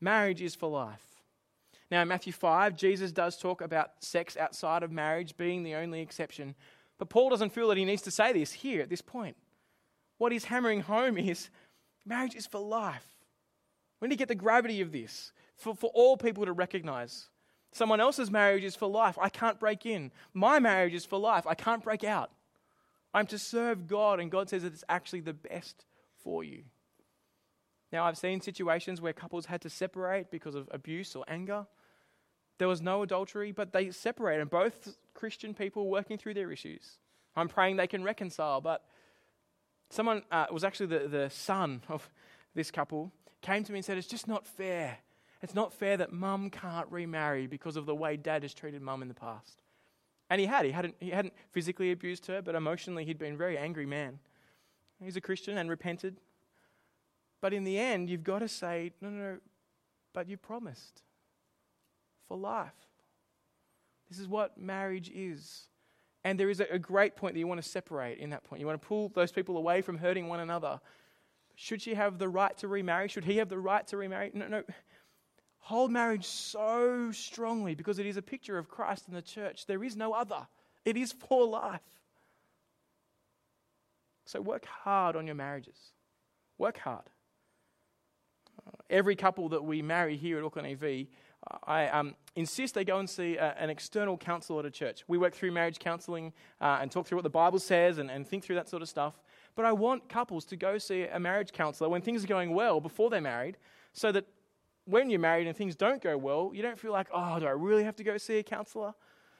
[0.00, 1.02] Marriage is for life.
[1.90, 6.00] Now, in Matthew 5, Jesus does talk about sex outside of marriage being the only
[6.00, 6.54] exception.
[6.96, 9.36] But Paul doesn't feel that he needs to say this here at this point.
[10.18, 11.50] What he's hammering home is
[12.04, 13.16] marriage is for life.
[14.00, 17.28] We need to get the gravity of this for, for all people to recognize.
[17.72, 19.18] Someone else's marriage is for life.
[19.20, 20.12] I can't break in.
[20.32, 21.46] My marriage is for life.
[21.46, 22.30] I can't break out.
[23.12, 25.84] I'm to serve God, and God says that it's actually the best
[26.22, 26.64] for you.
[27.92, 31.66] Now, I've seen situations where couples had to separate because of abuse or anger.
[32.58, 36.98] There was no adultery, but they separated, and both Christian people working through their issues.
[37.36, 38.84] I'm praying they can reconcile, but
[39.90, 42.08] someone, uh, was actually the, the son of
[42.54, 44.98] this couple, came to me and said, It's just not fair
[45.46, 49.00] it's not fair that mum can't remarry because of the way dad has treated mum
[49.00, 49.62] in the past.
[50.28, 50.66] And he had.
[50.66, 54.18] He hadn't, he hadn't physically abused her, but emotionally he'd been a very angry man.
[55.00, 56.16] He's a Christian and repented.
[57.40, 59.38] But in the end, you've got to say, no, no, no,
[60.12, 61.02] but you promised
[62.26, 62.74] for life.
[64.10, 65.68] This is what marriage is.
[66.24, 68.58] And there is a, a great point that you want to separate in that point.
[68.58, 70.80] You want to pull those people away from hurting one another.
[71.54, 73.06] Should she have the right to remarry?
[73.06, 74.32] Should he have the right to remarry?
[74.34, 74.64] No, no
[75.66, 79.66] hold marriage so strongly because it is a picture of Christ and the church.
[79.66, 80.46] There is no other,
[80.84, 81.80] it is for life.
[84.26, 85.76] So work hard on your marriages.
[86.56, 87.10] Work hard.
[88.88, 91.08] every couple that we marry here at Auckland EV,
[91.64, 95.02] I um, insist they go and see a, an external counsellor at a church.
[95.08, 98.24] We work through marriage counselling uh, and talk through what the Bible says and, and
[98.24, 99.14] think through that sort of stuff.
[99.56, 102.80] But I want couples to go see a marriage counsellor when things are going well
[102.80, 103.56] before they're married
[103.92, 104.26] so that
[104.86, 107.50] when you're married and things don't go well, you don't feel like, oh, do I
[107.50, 108.94] really have to go see a counselor?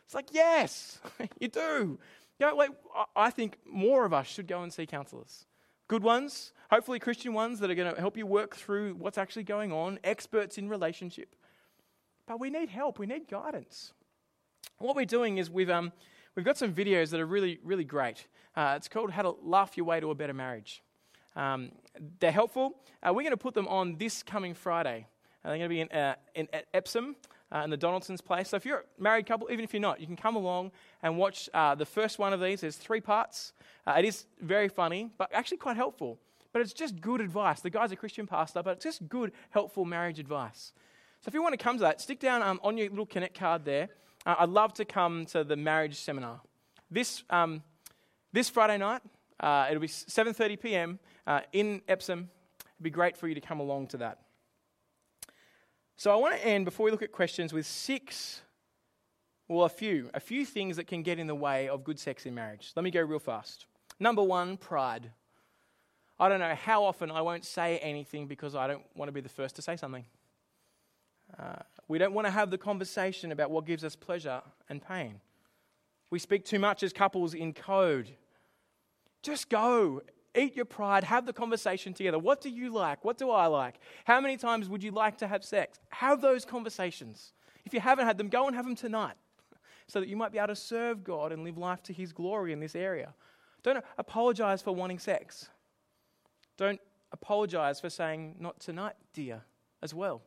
[0.05, 0.99] It's like, yes,
[1.41, 1.99] you do.
[2.39, 2.71] You know, like,
[3.15, 5.47] I think more of us should go and see counselors.
[5.89, 9.45] Good ones, hopefully Christian ones that are going to help you work through what's actually
[9.45, 11.37] going on, experts in relationship.
[12.27, 13.93] But we need help, we need guidance.
[14.79, 15.93] What we're doing is we've, um,
[16.35, 18.27] we've got some videos that are really, really great.
[18.57, 20.83] Uh, it's called How to Laugh Your Way to a Better Marriage.
[21.37, 21.71] Um,
[22.19, 22.73] they're helpful.
[23.01, 25.07] Uh, we're going to put them on this coming Friday.
[25.47, 27.17] They're going to be in, uh, in at Epsom.
[27.55, 28.49] Uh, in the Donaldson's place.
[28.49, 31.17] So if you're a married couple, even if you're not, you can come along and
[31.17, 32.63] watch uh, the first one of these.
[32.63, 33.53] There's three parts.
[33.87, 36.19] Uh, it is very funny, but actually quite helpful.
[36.53, 37.61] But it's just good advice.
[37.61, 40.73] The guy's a Christian pastor, but it's just good, helpful marriage advice.
[41.21, 43.39] So if you want to come to that, stick down um, on your little Connect
[43.39, 43.91] card there.
[44.27, 46.41] Uh, I'd love to come to the marriage seminar.
[46.91, 47.63] This, um,
[48.33, 49.03] this Friday night,
[49.39, 50.99] uh, it'll be 7.30 p.m.
[51.53, 52.29] in Epsom.
[52.59, 54.26] It'd be great for you to come along to that.
[55.97, 58.43] So I want to end before we look at questions with six,
[59.49, 62.27] well, a few, a few things that can get in the way of good sex
[62.27, 62.73] in marriage.
[62.77, 63.67] Let me go real fast.
[63.99, 65.11] Number one, pride.
[66.19, 69.23] I don't know how often I won't say anything because I don't want to be
[69.23, 70.05] the first to say something.
[71.39, 71.57] Uh,
[71.89, 75.21] we don't want to have the conversation about what gives us pleasure and pain.
[76.11, 78.11] We speak too much as couples in code.
[79.23, 80.03] Just go
[80.37, 82.19] Eat your pride, have the conversation together.
[82.19, 83.05] What do you like?
[83.05, 83.81] What do I like?
[84.05, 85.81] How many times would you like to have sex?
[85.89, 87.33] Have those conversations.
[87.65, 89.15] If you haven't had them, go and have them tonight
[89.87, 92.53] so that you might be able to serve God and live life to His glory
[92.53, 93.15] in this area.
[93.63, 95.49] Don't apologize for wanting sex.
[96.57, 96.81] Don't
[97.13, 99.43] apologize for saying, not tonight, dear,
[99.83, 100.23] as well.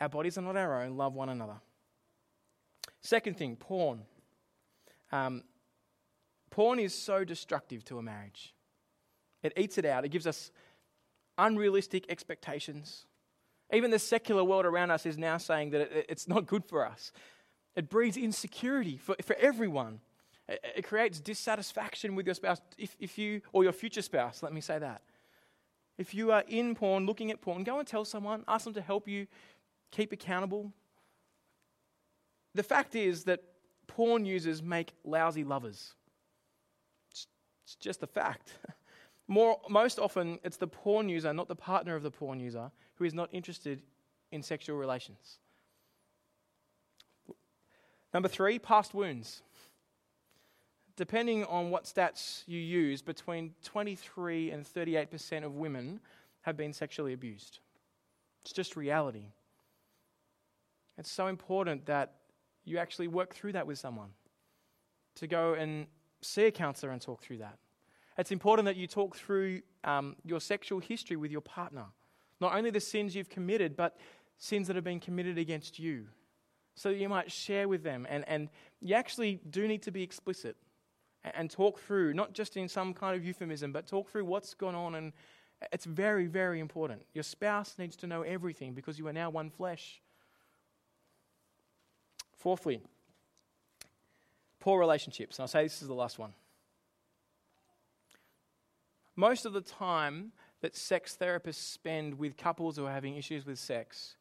[0.00, 0.96] Our bodies are not our own.
[0.96, 1.56] Love one another.
[3.00, 4.02] Second thing, porn.
[5.10, 5.42] Um,
[6.58, 8.52] porn is so destructive to a marriage.
[9.44, 10.04] It eats it out.
[10.04, 10.50] It gives us
[11.38, 13.06] unrealistic expectations.
[13.72, 16.84] Even the secular world around us is now saying that it, it's not good for
[16.84, 17.12] us.
[17.76, 20.00] It breeds insecurity for, for everyone.
[20.48, 24.52] It, it creates dissatisfaction with your spouse, if, if you, or your future spouse, let
[24.52, 25.02] me say that.
[25.96, 28.82] If you are in porn, looking at porn, go and tell someone, ask them to
[28.82, 29.28] help you
[29.92, 30.72] keep accountable.
[32.56, 33.44] The fact is that
[33.86, 35.94] porn users make lousy lovers.
[37.68, 38.52] It's, just a fact.
[39.28, 43.04] More, most often, it's the porn user, not the partner of the porn user, who
[43.04, 43.82] is not interested
[44.32, 45.38] in sexual relations.
[48.14, 49.42] Number three, past wounds.
[50.96, 56.00] Depending on what stats you use, between 23 and 38% of women
[56.40, 57.58] have been sexually abused.
[58.42, 59.26] It's just reality.
[60.96, 62.14] It's so important that
[62.64, 64.08] you actually work through that with someone,
[65.16, 65.86] to go and
[66.20, 67.58] see a counselor and talk through that.
[68.16, 71.84] It's important that you talk through um, your sexual history with your partner.
[72.40, 73.96] Not only the sins you've committed, but
[74.38, 76.06] sins that have been committed against you.
[76.74, 78.06] So that you might share with them.
[78.08, 78.48] And, and
[78.80, 80.56] you actually do need to be explicit
[81.24, 84.54] and, and talk through, not just in some kind of euphemism, but talk through what's
[84.54, 84.94] gone on.
[84.94, 85.12] And
[85.72, 87.02] it's very, very important.
[87.14, 90.00] Your spouse needs to know everything because you are now one flesh.
[92.36, 92.80] Fourthly,
[94.60, 95.38] poor relationships.
[95.38, 96.32] And I'll say this is the last one.
[99.16, 103.58] Most of the time that sex therapists spend with couples who are having issues with
[103.58, 104.16] sex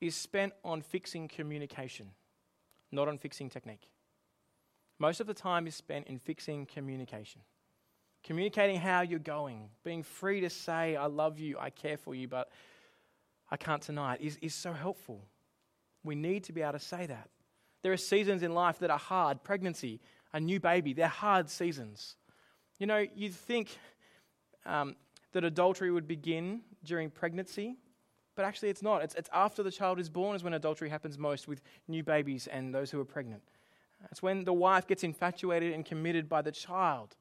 [0.00, 2.10] is spent on fixing communication,
[2.92, 3.88] not on fixing technique.
[4.98, 7.40] Most of the time is spent in fixing communication.
[8.24, 12.26] Communicating how you're going, being free to say, I love you, I care for you,
[12.26, 12.50] but
[13.50, 15.22] I can't tonight, is, is so helpful.
[16.02, 17.30] We need to be able to say that.
[17.86, 20.00] There are seasons in life that are hard pregnancy,
[20.32, 22.16] a new baby, they're hard seasons.
[22.80, 23.78] You know, you'd think
[24.64, 24.96] um,
[25.30, 27.76] that adultery would begin during pregnancy,
[28.34, 29.04] but actually it's not.
[29.04, 32.48] It's, it's after the child is born is when adultery happens most with new babies
[32.48, 33.44] and those who are pregnant.
[34.10, 37.14] It's when the wife gets infatuated and committed by the child.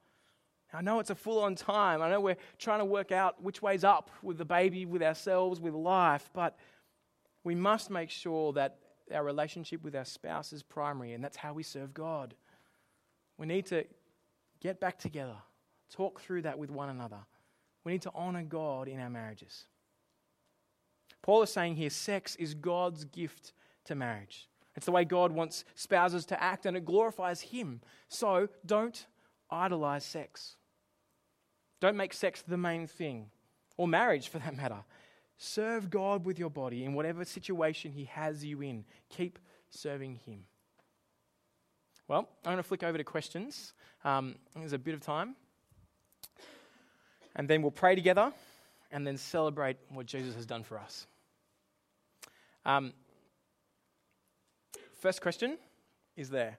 [0.74, 2.02] I know it's a full on time.
[2.02, 5.60] I know we're trying to work out which way's up with the baby, with ourselves,
[5.62, 6.58] with life, but
[7.44, 8.80] we must make sure that
[9.14, 12.36] our relationship with our spouse is primary, and that's how we serve God.
[13.38, 13.86] We need to
[14.62, 15.36] get back together,
[15.92, 17.20] talk through that with one another.
[17.84, 19.66] We need to honor God in our marriages.
[21.22, 23.54] Paul is saying here sex is God's gift
[23.86, 24.50] to marriage.
[24.76, 27.82] It's the way God wants spouses to act, and it glorifies Him.
[28.10, 29.06] So don't
[29.50, 30.58] idolize sex.
[31.80, 33.28] Don't make sex the main thing,
[33.78, 34.84] or marriage for that matter.
[35.38, 38.86] Serve God with your body in whatever situation He has you in.
[39.10, 40.46] Keep serving Him.
[42.08, 43.74] Well, I'm going to flick over to questions.
[44.04, 45.36] Um, there's a bit of time
[47.36, 48.32] and then we'll pray together
[48.92, 51.06] and then celebrate what Jesus has done for us.
[52.66, 52.94] Um,
[55.00, 55.58] first question
[56.16, 56.58] is there.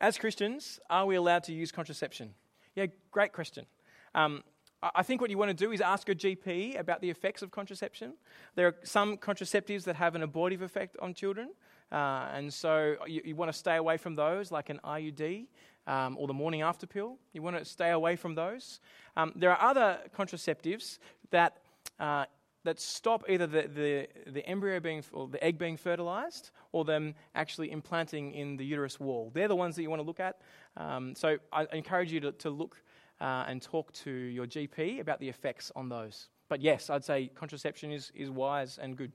[0.00, 2.34] As Christians, are we allowed to use contraception?
[2.74, 3.66] Yeah, great question.
[4.14, 4.42] Um,
[4.82, 7.52] I think what you want to do is ask a GP about the effects of
[7.52, 8.14] contraception.
[8.56, 11.50] There are some contraceptives that have an abortive effect on children,
[11.92, 15.46] uh, and so you, you, want to stay away from those, like an IUD
[15.86, 17.18] um, or the morning after pill.
[17.32, 18.80] You want to stay away from those.
[19.16, 20.98] Um, there are other contraceptives
[21.30, 21.58] that,
[22.00, 22.24] uh,
[22.64, 27.14] that stop either the, the, the embryo being, or the egg being fertilized or them
[27.34, 29.30] actually implanting in the uterus wall.
[29.34, 30.40] They're the ones that you want to look at.
[30.76, 32.82] Um, so I encourage you to, to look
[33.22, 36.28] uh, and talk to your GP about the effects on those.
[36.48, 39.12] But yes, I'd say contraception is, is wise and good.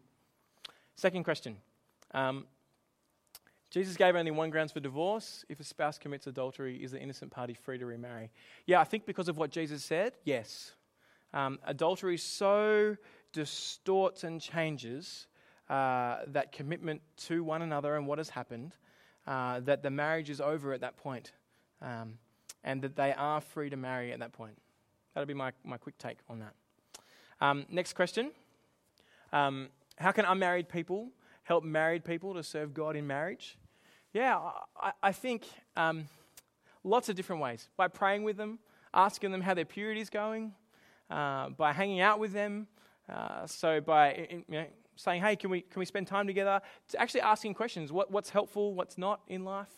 [0.95, 1.57] Second question.
[2.13, 2.45] Um,
[3.69, 5.43] Jesus gave only one grounds for divorce.
[5.49, 8.31] If a spouse commits adultery, is the innocent party free to remarry?
[8.65, 10.71] Yeah, I think because of what Jesus said, yes.
[11.33, 12.95] Um, adultery so
[13.33, 15.27] distorts and changes
[15.69, 18.77] uh, that commitment to one another and what has happened
[19.27, 21.33] uh, that the marriage is over at that point,
[21.81, 22.13] um,
[22.63, 24.57] and that they are free to marry at that point.
[25.13, 26.53] That'll be my, my quick take on that.
[27.39, 28.31] Um, next question
[29.31, 31.09] um, How can unmarried people
[31.43, 33.57] help married people to serve God in marriage?
[34.13, 34.39] Yeah,
[34.81, 35.45] I, I think
[35.75, 36.07] um,
[36.83, 37.69] lots of different ways.
[37.77, 38.59] By praying with them,
[38.93, 40.53] asking them how their purity is going,
[41.09, 42.67] uh, by hanging out with them.
[43.09, 46.61] Uh, so by you know, saying, hey, can we, can we spend time together?
[46.89, 47.91] To actually asking questions.
[47.91, 49.71] What, what's helpful, what's not in life?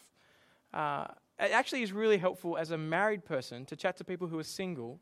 [0.74, 1.06] Uh,
[1.40, 4.44] it actually is really helpful as a married person to chat to people who are
[4.44, 5.00] single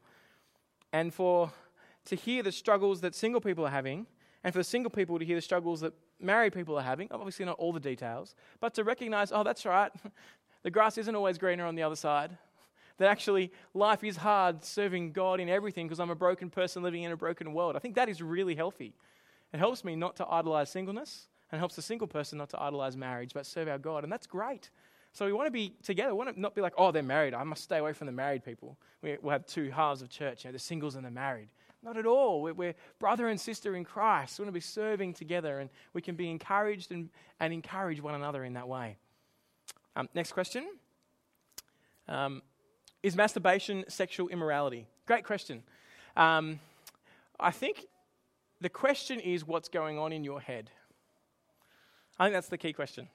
[0.94, 1.52] and for
[2.06, 4.06] to hear the struggles that single people are having
[4.44, 7.08] and for single people to hear the struggles that married people are having.
[7.12, 9.92] Obviously, not all the details, but to recognize, oh, that's right,
[10.64, 12.38] the grass isn't always greener on the other side.
[13.00, 17.04] That actually life is hard serving God in everything because I'm a broken person living
[17.04, 17.76] in a broken world.
[17.76, 18.96] I think that is really healthy.
[19.54, 22.98] It helps me not to idolize singleness and helps the single person not to idolize
[22.98, 24.04] marriage, but serve our God.
[24.04, 24.72] And that's great.
[25.18, 26.14] So we want to be together.
[26.14, 27.34] We want to not be like, oh, they're married.
[27.34, 28.78] I must stay away from the married people.
[29.02, 31.48] We, will have two halves of church, you know, the singles and the married.
[31.82, 32.44] Not at all.
[32.44, 34.38] We're, we're, brother and sister in Christ.
[34.38, 37.10] We want to be serving together, and we can be encouraged and,
[37.40, 38.98] and encourage one another in that way.
[39.96, 40.68] Um, next question
[42.08, 42.44] um,
[43.02, 44.86] Is masturbation sexual immorality?
[45.08, 45.64] Great question.
[46.16, 46.60] Um,
[47.40, 47.88] I think
[48.62, 50.70] the question is what's going on in your head.
[52.20, 53.08] I think that's the key question.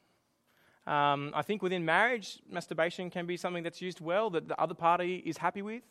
[0.86, 4.74] Um, I think within marriage, masturbation can be something that's used well that the other
[4.74, 5.82] party is happy with.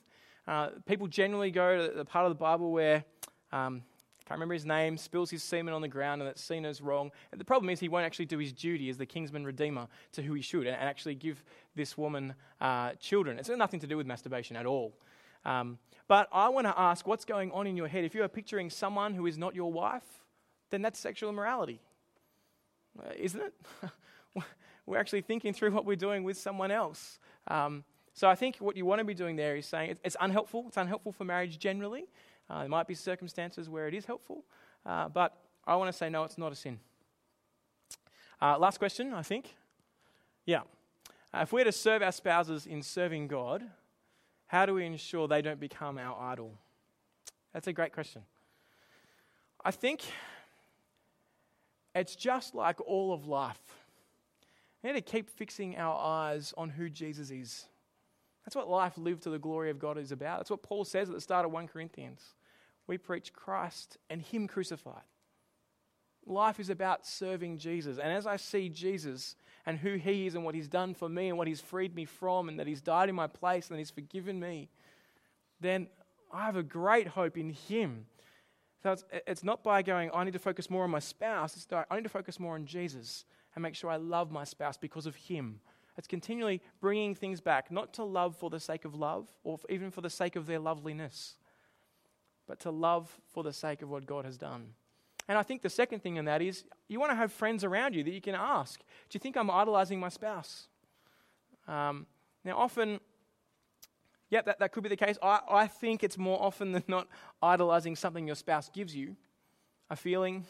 [0.47, 3.05] Uh, people generally go to the part of the Bible where,
[3.51, 3.83] um,
[4.19, 6.81] I can't remember his name, spills his semen on the ground and that's seen as
[6.81, 7.11] wrong.
[7.31, 10.21] And the problem is he won't actually do his duty as the kinsman redeemer to
[10.21, 11.43] who he should and, and actually give
[11.75, 13.39] this woman uh, children.
[13.39, 14.93] It's nothing to do with masturbation at all.
[15.45, 15.77] Um,
[16.07, 18.03] but I want to ask what's going on in your head?
[18.03, 20.03] If you are picturing someone who is not your wife,
[20.69, 21.79] then that's sexual immorality,
[23.17, 23.53] isn't it?
[24.85, 27.19] we're actually thinking through what we're doing with someone else.
[27.47, 30.65] Um, so I think what you want to be doing there is saying it's unhelpful.
[30.67, 32.05] It's unhelpful for marriage generally.
[32.49, 34.43] Uh, there might be circumstances where it is helpful,
[34.85, 36.79] uh, but I want to say no, it's not a sin.
[38.41, 39.55] Uh, last question, I think.
[40.45, 40.61] Yeah.
[41.33, 43.63] Uh, if we're to serve our spouses in serving God,
[44.47, 46.53] how do we ensure they don't become our idol?
[47.53, 48.23] That's a great question.
[49.63, 50.01] I think
[51.93, 53.59] it's just like all of life.
[54.83, 57.65] We need to keep fixing our eyes on who Jesus is.
[58.45, 60.39] That's what life lived to the glory of God is about.
[60.39, 62.21] That's what Paul says at the start of 1 Corinthians.
[62.87, 65.03] We preach Christ and Him crucified.
[66.25, 67.97] Life is about serving Jesus.
[67.97, 71.29] And as I see Jesus and who He is and what He's done for me
[71.29, 73.91] and what He's freed me from and that He's died in my place and He's
[73.91, 74.69] forgiven me,
[75.59, 75.87] then
[76.33, 78.07] I have a great hope in Him.
[78.81, 81.55] So it's, it's not by going, I need to focus more on my spouse.
[81.55, 83.25] It's I need to focus more on Jesus
[83.55, 85.59] and make sure I love my spouse because of Him.
[85.97, 89.91] It's continually bringing things back, not to love for the sake of love or even
[89.91, 91.35] for the sake of their loveliness,
[92.47, 94.73] but to love for the sake of what God has done.
[95.27, 97.95] And I think the second thing in that is you want to have friends around
[97.95, 98.85] you that you can ask, Do
[99.15, 100.67] you think I'm idolizing my spouse?
[101.67, 102.07] Um,
[102.43, 102.99] now, often,
[104.29, 105.17] yeah, that, that could be the case.
[105.21, 107.07] I, I think it's more often than not
[107.41, 109.15] idolizing something your spouse gives you
[109.89, 110.45] a feeling,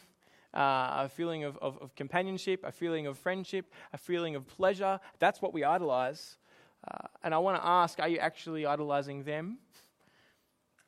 [0.53, 4.99] uh, a feeling of, of, of, companionship, a feeling of friendship, a feeling of pleasure.
[5.19, 6.37] That's what we idolize.
[6.87, 9.59] Uh, and I want to ask are you actually idolizing them?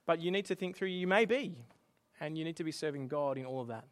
[0.05, 1.55] But you need to think through, you may be,
[2.19, 3.85] and you need to be serving God in all of that.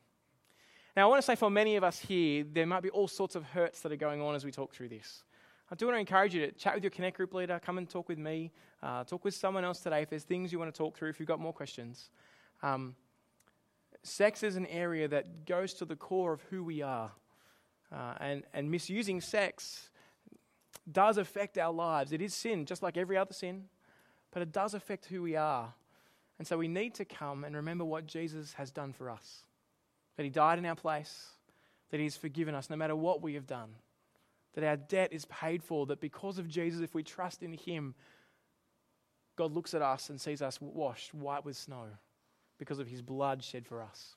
[0.96, 3.36] Now, I want to say for many of us here, there might be all sorts
[3.36, 5.24] of hurts that are going on as we talk through this.
[5.72, 7.90] I do want to encourage you to chat with your Connect group leader, come and
[7.90, 8.52] talk with me,
[8.84, 11.18] uh, talk with someone else today if there's things you want to talk through, if
[11.18, 12.10] you've got more questions.
[12.62, 12.94] Um,
[14.04, 17.12] sex is an area that goes to the core of who we are.
[17.92, 19.90] Uh, and, and misusing sex
[20.90, 22.12] does affect our lives.
[22.12, 23.66] It is sin, just like every other sin,
[24.32, 25.74] but it does affect who we are.
[26.40, 29.44] And so we need to come and remember what Jesus has done for us
[30.18, 31.32] that He died in our place,
[31.90, 33.70] that He has forgiven us no matter what we have done,
[34.54, 37.96] that our debt is paid for, that because of Jesus, if we trust in Him,
[39.36, 41.86] God looks at us and sees us washed white with snow
[42.62, 44.14] because of his blood shed for us.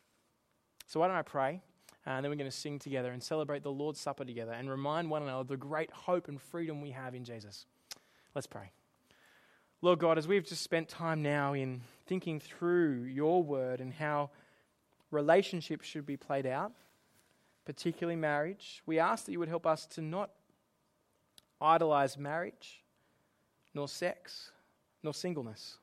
[0.86, 1.62] So, why don't I pray?
[2.04, 5.08] And then we're going to sing together and celebrate the Lord's Supper together and remind
[5.08, 7.64] one another of the great hope and freedom we have in Jesus.
[8.34, 8.70] Let's pray.
[9.80, 14.28] Lord God, as we've just spent time now in thinking through your word and how
[15.10, 16.72] relationships should be played out,
[17.64, 20.28] particularly marriage, we ask that you would help us to not
[21.62, 22.82] idolize marriage,
[23.72, 24.50] nor sex,
[25.02, 25.78] nor singleness.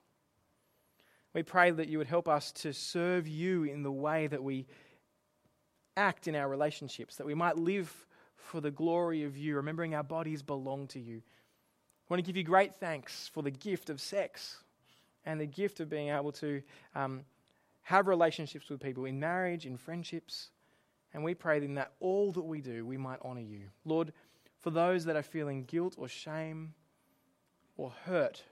[1.34, 4.68] We pray that you would help us to serve you in the way that we
[5.96, 7.94] act in our relationships, that we might live
[8.36, 11.18] for the glory of you, remembering our bodies belong to you.
[11.18, 14.58] I want to give you great thanks for the gift of sex
[15.26, 16.62] and the gift of being able to
[16.96, 17.22] um,
[17.84, 20.50] have relationships with people in marriage, in friendships.
[21.14, 23.62] And we pray then that all that we do, we might honor you.
[23.86, 24.12] Lord,
[24.60, 26.74] for those that are feeling guilt or shame
[27.78, 28.44] or hurt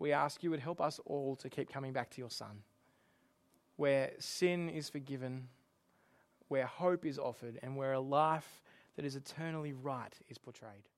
[0.00, 2.62] we ask you would help us all to keep coming back to your Son,
[3.76, 5.48] where sin is forgiven,
[6.48, 8.62] where hope is offered, and where a life
[8.96, 10.88] that is eternally right is portrayed.